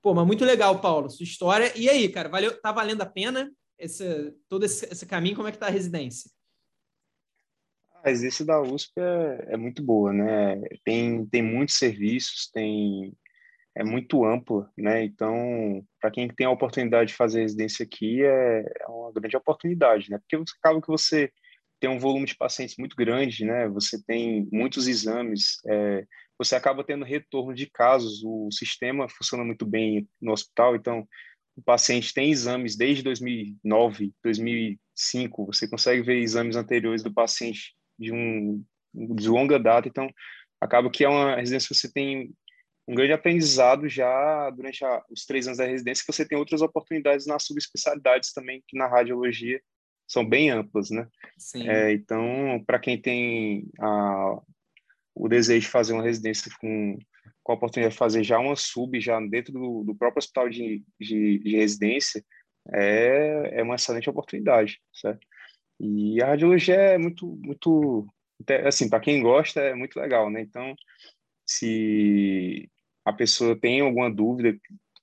Pô, 0.00 0.14
mas 0.14 0.26
muito 0.26 0.46
legal, 0.46 0.80
Paulo, 0.80 1.10
sua 1.10 1.24
história. 1.24 1.74
E 1.76 1.90
aí, 1.90 2.08
cara, 2.08 2.30
valeu, 2.30 2.58
tá 2.58 2.72
valendo 2.72 3.02
a 3.02 3.06
pena? 3.06 3.52
esse, 3.78 4.34
todo 4.48 4.64
esse, 4.64 4.86
esse 4.86 5.06
caminho, 5.06 5.36
como 5.36 5.48
é 5.48 5.50
que 5.50 5.56
está 5.56 5.66
a 5.66 5.70
residência? 5.70 6.30
A 8.06 8.10
residência 8.10 8.44
da 8.44 8.62
USP 8.62 8.92
é, 9.00 9.54
é, 9.54 9.56
muito 9.56 9.82
boa, 9.82 10.12
né? 10.12 10.60
Tem, 10.84 11.26
tem 11.26 11.42
muitos 11.42 11.74
serviços, 11.74 12.48
tem 12.52 13.12
é 13.74 13.82
muito 13.82 14.24
ampla, 14.24 14.70
né? 14.78 15.02
Então, 15.02 15.84
para 16.00 16.12
quem 16.12 16.28
tem 16.28 16.46
a 16.46 16.50
oportunidade 16.52 17.08
de 17.08 17.16
fazer 17.16 17.40
residência 17.40 17.84
aqui, 17.84 18.22
é, 18.22 18.60
é 18.80 18.86
uma 18.86 19.12
grande 19.12 19.36
oportunidade, 19.36 20.08
né? 20.08 20.18
Porque 20.18 20.36
acaba 20.60 20.80
que 20.80 20.86
você 20.86 21.32
tem 21.80 21.90
um 21.90 21.98
volume 21.98 22.26
de 22.26 22.36
pacientes 22.36 22.76
muito 22.78 22.94
grande, 22.94 23.44
né? 23.44 23.68
Você 23.70 24.00
tem 24.04 24.48
muitos 24.52 24.86
exames, 24.86 25.58
é, 25.66 26.06
você 26.38 26.54
acaba 26.54 26.84
tendo 26.84 27.04
retorno 27.04 27.52
de 27.52 27.68
casos, 27.68 28.22
o 28.24 28.48
sistema 28.52 29.08
funciona 29.08 29.42
muito 29.42 29.66
bem 29.66 30.08
no 30.22 30.30
hospital, 30.30 30.76
então 30.76 31.08
o 31.56 31.62
paciente 31.62 32.14
tem 32.14 32.30
exames 32.30 32.76
desde 32.76 33.02
2009, 33.02 34.14
2005, 34.22 35.46
você 35.46 35.68
consegue 35.68 36.02
ver 36.02 36.18
exames 36.20 36.54
anteriores 36.54 37.02
do 37.02 37.12
paciente 37.12 37.74
de 37.98 38.12
um 38.12 38.64
de 38.94 39.28
longa 39.28 39.58
data, 39.58 39.88
então 39.88 40.08
acaba 40.60 40.90
que 40.90 41.04
é 41.04 41.08
uma 41.08 41.36
residência 41.36 41.68
que 41.68 41.74
você 41.74 41.92
tem 41.92 42.32
um 42.88 42.94
grande 42.94 43.12
aprendizado 43.12 43.88
já 43.88 44.48
durante 44.50 44.84
a, 44.84 45.02
os 45.10 45.26
três 45.26 45.46
anos 45.46 45.58
da 45.58 45.66
residência, 45.66 46.04
que 46.04 46.12
você 46.12 46.26
tem 46.26 46.38
outras 46.38 46.62
oportunidades 46.62 47.26
nas 47.26 47.44
subespecialidades 47.44 48.32
também, 48.32 48.62
que 48.66 48.78
na 48.78 48.86
radiologia 48.86 49.60
são 50.08 50.24
bem 50.26 50.50
amplas, 50.50 50.88
né? 50.88 51.06
Sim. 51.36 51.68
É, 51.68 51.92
então, 51.92 52.62
para 52.64 52.78
quem 52.78 52.98
tem 52.98 53.68
a, 53.78 54.40
o 55.14 55.28
desejo 55.28 55.66
de 55.66 55.70
fazer 55.70 55.92
uma 55.92 56.04
residência 56.04 56.50
com 56.60 56.96
com 57.46 57.52
a 57.52 57.54
oportunidade 57.54 57.94
de 57.94 57.98
fazer 57.98 58.24
já 58.24 58.40
uma 58.40 58.56
sub, 58.56 59.00
já 59.00 59.20
dentro 59.20 59.52
do, 59.52 59.84
do 59.84 59.94
próprio 59.94 60.18
hospital 60.18 60.48
de, 60.48 60.82
de, 61.00 61.38
de, 61.38 61.56
residência, 61.56 62.20
é, 62.72 63.60
é 63.60 63.62
uma 63.62 63.76
excelente 63.76 64.10
oportunidade, 64.10 64.80
certo? 64.92 65.24
E 65.78 66.22
a 66.22 66.28
radiologia 66.28 66.74
é 66.74 66.98
muito, 66.98 67.26
muito, 67.42 68.06
assim, 68.64 68.88
para 68.88 69.00
quem 69.00 69.22
gosta, 69.22 69.60
é 69.60 69.74
muito 69.74 69.98
legal, 69.98 70.30
né? 70.30 70.40
Então, 70.40 70.74
se 71.44 72.70
a 73.04 73.12
pessoa 73.12 73.58
tem 73.58 73.80
alguma 73.80 74.10
dúvida, 74.12 74.58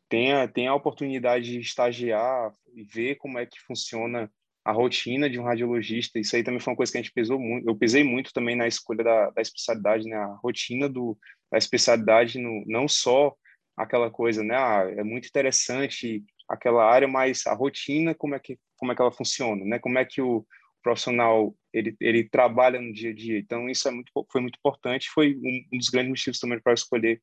tenha, 0.09 0.47
tenha 0.47 0.71
a 0.71 0.75
oportunidade 0.75 1.51
de 1.51 1.59
estagiar 1.59 2.51
e 2.73 2.83
ver 2.83 3.15
como 3.15 3.39
é 3.39 3.45
que 3.45 3.59
funciona 3.61 4.31
a 4.65 4.71
rotina 4.71 5.29
de 5.29 5.39
um 5.39 5.43
radiologista. 5.43 6.19
Isso 6.19 6.35
aí 6.35 6.43
também 6.43 6.59
foi 6.59 6.71
uma 6.71 6.77
coisa 6.77 6.91
que 6.91 6.97
a 6.97 7.01
gente 7.01 7.13
pesou 7.13 7.39
muito. 7.39 7.67
Eu 7.67 7.75
pesei 7.75 8.03
muito 8.03 8.31
também 8.33 8.55
na 8.55 8.67
escolha 8.67 9.03
da, 9.03 9.29
da 9.31 9.41
especialidade, 9.41 10.05
né? 10.07 10.15
A 10.15 10.37
rotina 10.41 10.87
do, 10.87 11.17
da 11.51 11.57
especialidade, 11.57 12.39
no, 12.39 12.63
não 12.65 12.87
só 12.87 13.35
aquela 13.75 14.09
coisa, 14.09 14.43
né? 14.43 14.55
Ah, 14.55 14.85
é 14.97 15.03
muito 15.03 15.27
interessante 15.27 16.23
aquela 16.47 16.85
área, 16.85 17.07
mas 17.07 17.45
a 17.47 17.53
rotina, 17.53 18.13
como 18.15 18.35
é 18.35 18.39
que 18.39 18.57
como 18.77 18.91
é 18.91 18.95
que 18.95 19.01
ela 19.01 19.11
funciona, 19.11 19.63
né? 19.63 19.79
Como 19.79 19.97
é 19.97 20.05
que 20.05 20.21
o 20.21 20.45
profissional 20.83 21.55
ele, 21.73 21.95
ele 21.99 22.29
trabalha 22.29 22.79
no 22.79 22.93
dia 22.93 23.11
a 23.11 23.15
dia. 23.15 23.39
Então 23.39 23.69
isso 23.69 23.87
é 23.87 23.91
muito 23.91 24.11
foi 24.31 24.41
muito 24.41 24.57
importante, 24.57 25.09
foi 25.09 25.35
um, 25.35 25.65
um 25.73 25.77
dos 25.77 25.89
grandes 25.89 26.09
motivos 26.09 26.39
também 26.39 26.59
para 26.59 26.73
escolher 26.73 27.21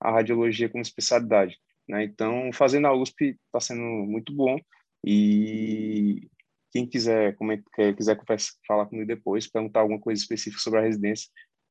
a 0.00 0.10
radiologia 0.10 0.68
como 0.68 0.82
especialidade, 0.82 1.58
né? 1.88 2.04
Então 2.04 2.50
fazendo 2.52 2.86
a 2.86 2.94
USP 2.94 3.38
está 3.46 3.60
sendo 3.60 3.82
muito 3.82 4.34
bom 4.34 4.58
e 5.04 6.28
quem 6.72 6.86
quiser, 6.86 7.34
como 7.36 7.52
é, 7.52 7.92
quiser 7.94 8.18
falar 8.66 8.86
comigo 8.86 9.06
depois, 9.06 9.46
perguntar 9.46 9.80
alguma 9.80 10.00
coisa 10.00 10.20
específica 10.20 10.60
sobre 10.60 10.80
a 10.80 10.82
residência, 10.82 11.30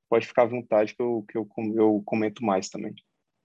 pode 0.10 0.26
ficar 0.26 0.43
à 0.43 0.48
vontade 0.48 0.95
que 0.95 1.02
eu, 1.02 1.24
que 1.30 1.38
eu, 1.38 1.48
eu 1.76 2.02
comento 2.06 2.43
mais 2.43 2.69
também. 2.69 2.95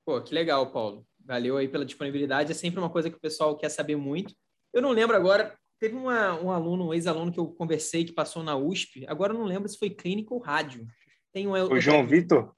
Pô, 0.07 0.22
que 0.22 0.35
legal, 0.35 0.72
Paulo. 0.72 1.07
Valeu 1.24 1.57
aí 1.57 1.68
pela 1.68 1.85
disponibilidade. 1.85 2.50
É 2.50 2.55
sempre 2.55 2.81
uma 2.81 2.88
coisa 2.88 3.11
que 3.11 3.16
o 3.16 3.20
pessoal 3.20 3.57
quer 3.57 3.68
saber 3.68 3.96
muito. 3.96 4.35
Eu 4.72 4.81
não 4.81 4.90
lembro 4.90 5.14
agora, 5.14 5.55
teve 5.80 5.96
uma, 5.96 6.38
um 6.38 6.50
aluno, 6.50 6.88
um 6.88 6.94
ex-aluno 6.94 7.32
que 7.32 7.40
eu 7.40 7.46
conversei 7.46 8.04
que 8.04 8.12
passou 8.12 8.42
na 8.42 8.54
USP. 8.54 9.06
Agora 9.08 9.32
eu 9.32 9.38
não 9.38 9.46
lembro 9.46 9.68
se 9.68 9.78
foi 9.78 9.88
clínica 9.88 10.34
ou 10.34 10.38
rádio. 10.38 10.86
Tem 11.32 11.48
um, 11.48 11.52
o 11.52 11.80
João 11.80 12.06
Vitor? 12.06 12.54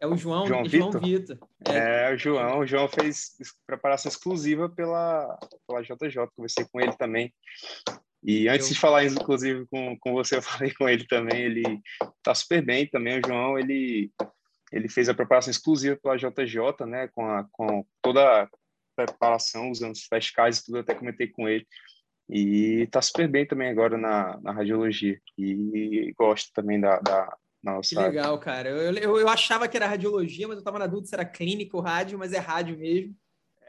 É 0.00 0.06
o 0.06 0.16
João, 0.16 0.46
João, 0.46 0.64
João 0.64 0.90
Vitor. 0.90 1.00
Vitor. 1.00 1.38
É. 1.68 2.10
é. 2.10 2.14
o 2.14 2.18
João. 2.18 2.58
O 2.60 2.66
João 2.66 2.88
fez 2.88 3.32
preparação 3.66 4.08
exclusiva 4.08 4.68
pela, 4.68 5.38
pela 5.66 5.82
JJ. 5.82 6.26
Conversei 6.34 6.64
com 6.64 6.80
ele 6.80 6.92
também. 6.96 7.32
E 8.22 8.48
antes 8.48 8.68
eu... 8.68 8.74
de 8.74 8.80
falar, 8.80 9.04
inclusive, 9.04 9.66
com, 9.66 9.96
com 9.98 10.12
você, 10.12 10.36
eu 10.36 10.42
falei 10.42 10.72
com 10.74 10.88
ele 10.88 11.06
também, 11.06 11.42
ele 11.42 11.80
tá 12.22 12.34
super 12.34 12.64
bem 12.64 12.86
também, 12.86 13.20
o 13.20 13.22
João, 13.24 13.56
ele, 13.56 14.10
ele 14.72 14.88
fez 14.88 15.08
a 15.08 15.14
preparação 15.14 15.50
exclusiva 15.50 15.96
pela 15.96 16.16
JJ, 16.16 16.86
né, 16.86 17.08
com, 17.14 17.24
a, 17.24 17.46
com 17.52 17.86
toda 18.02 18.42
a 18.42 18.48
preparação, 18.96 19.70
usando 19.70 19.92
os 19.92 20.04
flashcards 20.04 20.58
e 20.58 20.64
tudo, 20.64 20.78
até 20.78 20.92
comentei 20.92 21.28
com 21.28 21.48
ele, 21.48 21.64
e 22.28 22.86
tá 22.90 23.00
super 23.00 23.28
bem 23.28 23.46
também 23.46 23.68
agora 23.68 23.96
na, 23.96 24.38
na 24.42 24.52
radiologia, 24.52 25.20
e 25.38 26.12
gosto 26.16 26.50
também 26.52 26.80
da, 26.80 26.98
da 26.98 27.36
nossa 27.62 27.94
Que 27.94 28.00
legal, 28.00 28.38
cara. 28.38 28.68
Eu, 28.68 28.92
eu, 28.94 29.18
eu, 29.20 29.28
achava 29.28 29.68
que 29.68 29.76
era 29.76 29.86
radiologia, 29.86 30.48
mas 30.48 30.58
eu 30.58 30.64
tava 30.64 30.78
na 30.78 30.86
dúvida 30.86 31.08
se 31.08 31.14
era 31.14 31.24
clínica 31.24 31.76
ou 31.76 31.82
rádio, 31.82 32.18
mas 32.18 32.32
é 32.32 32.38
rádio 32.38 32.78
mesmo. 32.78 33.14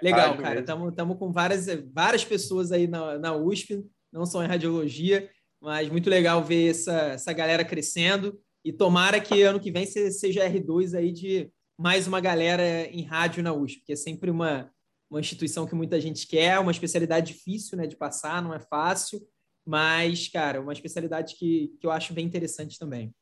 Legal, 0.02 0.30
rádio 0.30 0.44
cara. 0.44 0.60
Estamos 0.60 1.18
com 1.18 1.32
várias, 1.32 1.68
várias 1.94 2.24
pessoas 2.24 2.72
aí 2.72 2.88
na, 2.88 3.18
na 3.18 3.36
USP, 3.36 3.84
não 4.12 4.26
só 4.26 4.44
em 4.44 4.48
radiologia, 4.48 5.30
mas 5.62 5.90
muito 5.90 6.10
legal 6.10 6.44
ver 6.44 6.70
essa, 6.70 7.14
essa 7.14 7.34
galera 7.34 7.66
crescendo 7.66 8.40
e 8.64 8.72
tomara 8.72 9.20
que 9.20 9.42
ano 9.42 9.60
que 9.60 9.72
vem 9.72 9.86
seja 9.86 10.50
R2 10.50 10.96
aí 10.96 11.12
de 11.12 11.52
mais 11.80 12.08
uma 12.08 12.20
galera 12.20 12.88
em 12.92 13.04
rádio 13.04 13.44
na 13.44 13.54
USP, 13.54 13.80
porque 13.80 13.94
é 13.94 13.96
sempre 13.96 14.30
uma, 14.30 14.70
uma 15.10 15.20
instituição 15.20 15.66
que 15.66 15.76
muita 15.76 16.00
gente 16.00 16.28
quer, 16.28 16.60
uma 16.60 16.72
especialidade 16.72 17.34
difícil 17.34 17.78
né, 17.78 17.88
de 17.88 17.96
passar, 17.96 18.42
não 18.42 18.54
é 18.54 18.60
fácil, 18.60 19.22
mas, 19.66 20.28
cara, 20.28 20.62
uma 20.62 20.74
especialidade 20.74 21.36
que, 21.36 21.76
que 21.80 21.86
eu 21.86 21.92
acho 21.92 22.14
bem 22.14 22.26
interessante 22.26 22.80
também. 22.80 23.14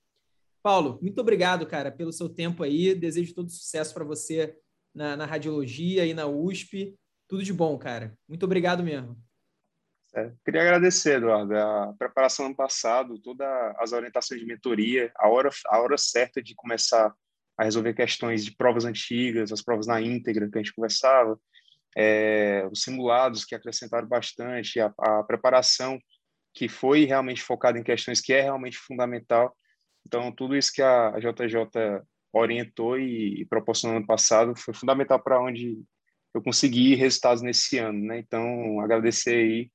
Paulo, 0.62 0.98
muito 1.02 1.20
obrigado, 1.22 1.66
cara, 1.68 1.92
pelo 1.92 2.12
seu 2.12 2.28
tempo 2.28 2.64
aí. 2.64 2.96
Desejo 2.96 3.36
todo 3.36 3.52
sucesso 3.52 3.94
para 3.94 4.04
você 4.04 4.58
na, 4.94 5.16
na 5.16 5.26
radiologia 5.26 6.06
e 6.06 6.14
na 6.14 6.26
USP. 6.26 6.96
Tudo 7.28 7.44
de 7.44 7.54
bom, 7.54 7.78
cara. 7.78 8.18
Muito 8.28 8.44
obrigado 8.44 8.84
mesmo. 8.84 9.16
É, 10.16 10.32
queria 10.46 10.62
agradecer, 10.62 11.18
Eduardo, 11.18 11.56
a 11.56 11.94
preparação 12.00 12.46
ano 12.46 12.56
passado, 12.56 13.20
todas 13.20 13.48
as 13.78 13.92
orientações 13.92 14.40
de 14.40 14.48
mentoria, 14.48 15.12
a 15.18 15.28
hora, 15.28 15.50
a 15.68 15.80
hora 15.80 15.98
certa 15.98 16.42
de 16.42 16.56
começar 16.56 17.14
a 17.58 17.64
resolver 17.64 17.94
questões 17.94 18.46
de 18.46 18.56
provas 18.56 18.86
antigas, 18.86 19.52
as 19.52 19.62
provas 19.62 19.88
na 19.88 20.02
íntegra 20.02 20.50
que 20.50 20.58
a 20.58 20.62
gente 20.62 20.74
conversava, 20.74 21.40
é, 21.96 22.68
os 22.72 22.82
simulados 22.82 23.46
que 23.46 23.56
acrescentaram 23.56 24.08
bastante, 24.08 24.80
a, 24.80 24.94
a 24.98 25.24
preparação 25.24 26.00
que 26.54 26.68
foi 26.70 27.06
realmente 27.06 27.42
focada 27.42 27.78
em 27.78 27.84
questões 27.84 28.22
que 28.22 28.34
é 28.34 28.42
realmente 28.42 28.78
fundamental. 28.78 29.56
Então, 30.06 30.32
tudo 30.32 30.56
isso 30.56 30.72
que 30.74 30.82
a 30.82 31.12
JJ 31.20 32.02
orientou 32.34 33.00
e, 33.00 33.42
e 33.42 33.46
proporcionou 33.46 34.00
no 34.00 34.06
passado 34.06 34.56
foi 34.56 34.74
fundamental 34.74 35.22
para 35.22 35.42
onde 35.42 35.82
eu 36.34 36.42
consegui 36.42 36.96
resultados 36.96 37.42
nesse 37.42 37.78
ano, 37.78 38.06
né? 38.06 38.20
Então, 38.20 38.80
agradecer 38.82 39.36
aí 39.36 39.72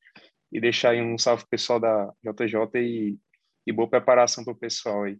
e 0.52 0.60
deixar 0.60 0.90
aí 0.90 1.00
um 1.00 1.16
salve 1.16 1.44
pessoal 1.48 1.80
da 1.80 2.12
JJ 2.22 2.56
e, 2.76 3.18
e 3.66 3.72
boa 3.72 3.88
preparação 3.88 4.44
para 4.44 4.52
o 4.52 4.58
pessoal 4.58 5.04
aí. 5.04 5.18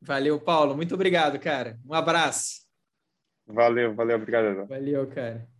Valeu, 0.00 0.40
Paulo. 0.40 0.76
Muito 0.76 0.94
obrigado, 0.94 1.38
cara. 1.38 1.78
Um 1.84 1.94
abraço. 1.94 2.64
Valeu, 3.46 3.94
valeu, 3.94 4.16
obrigado. 4.16 4.66
Valeu, 4.66 5.06
cara. 5.08 5.53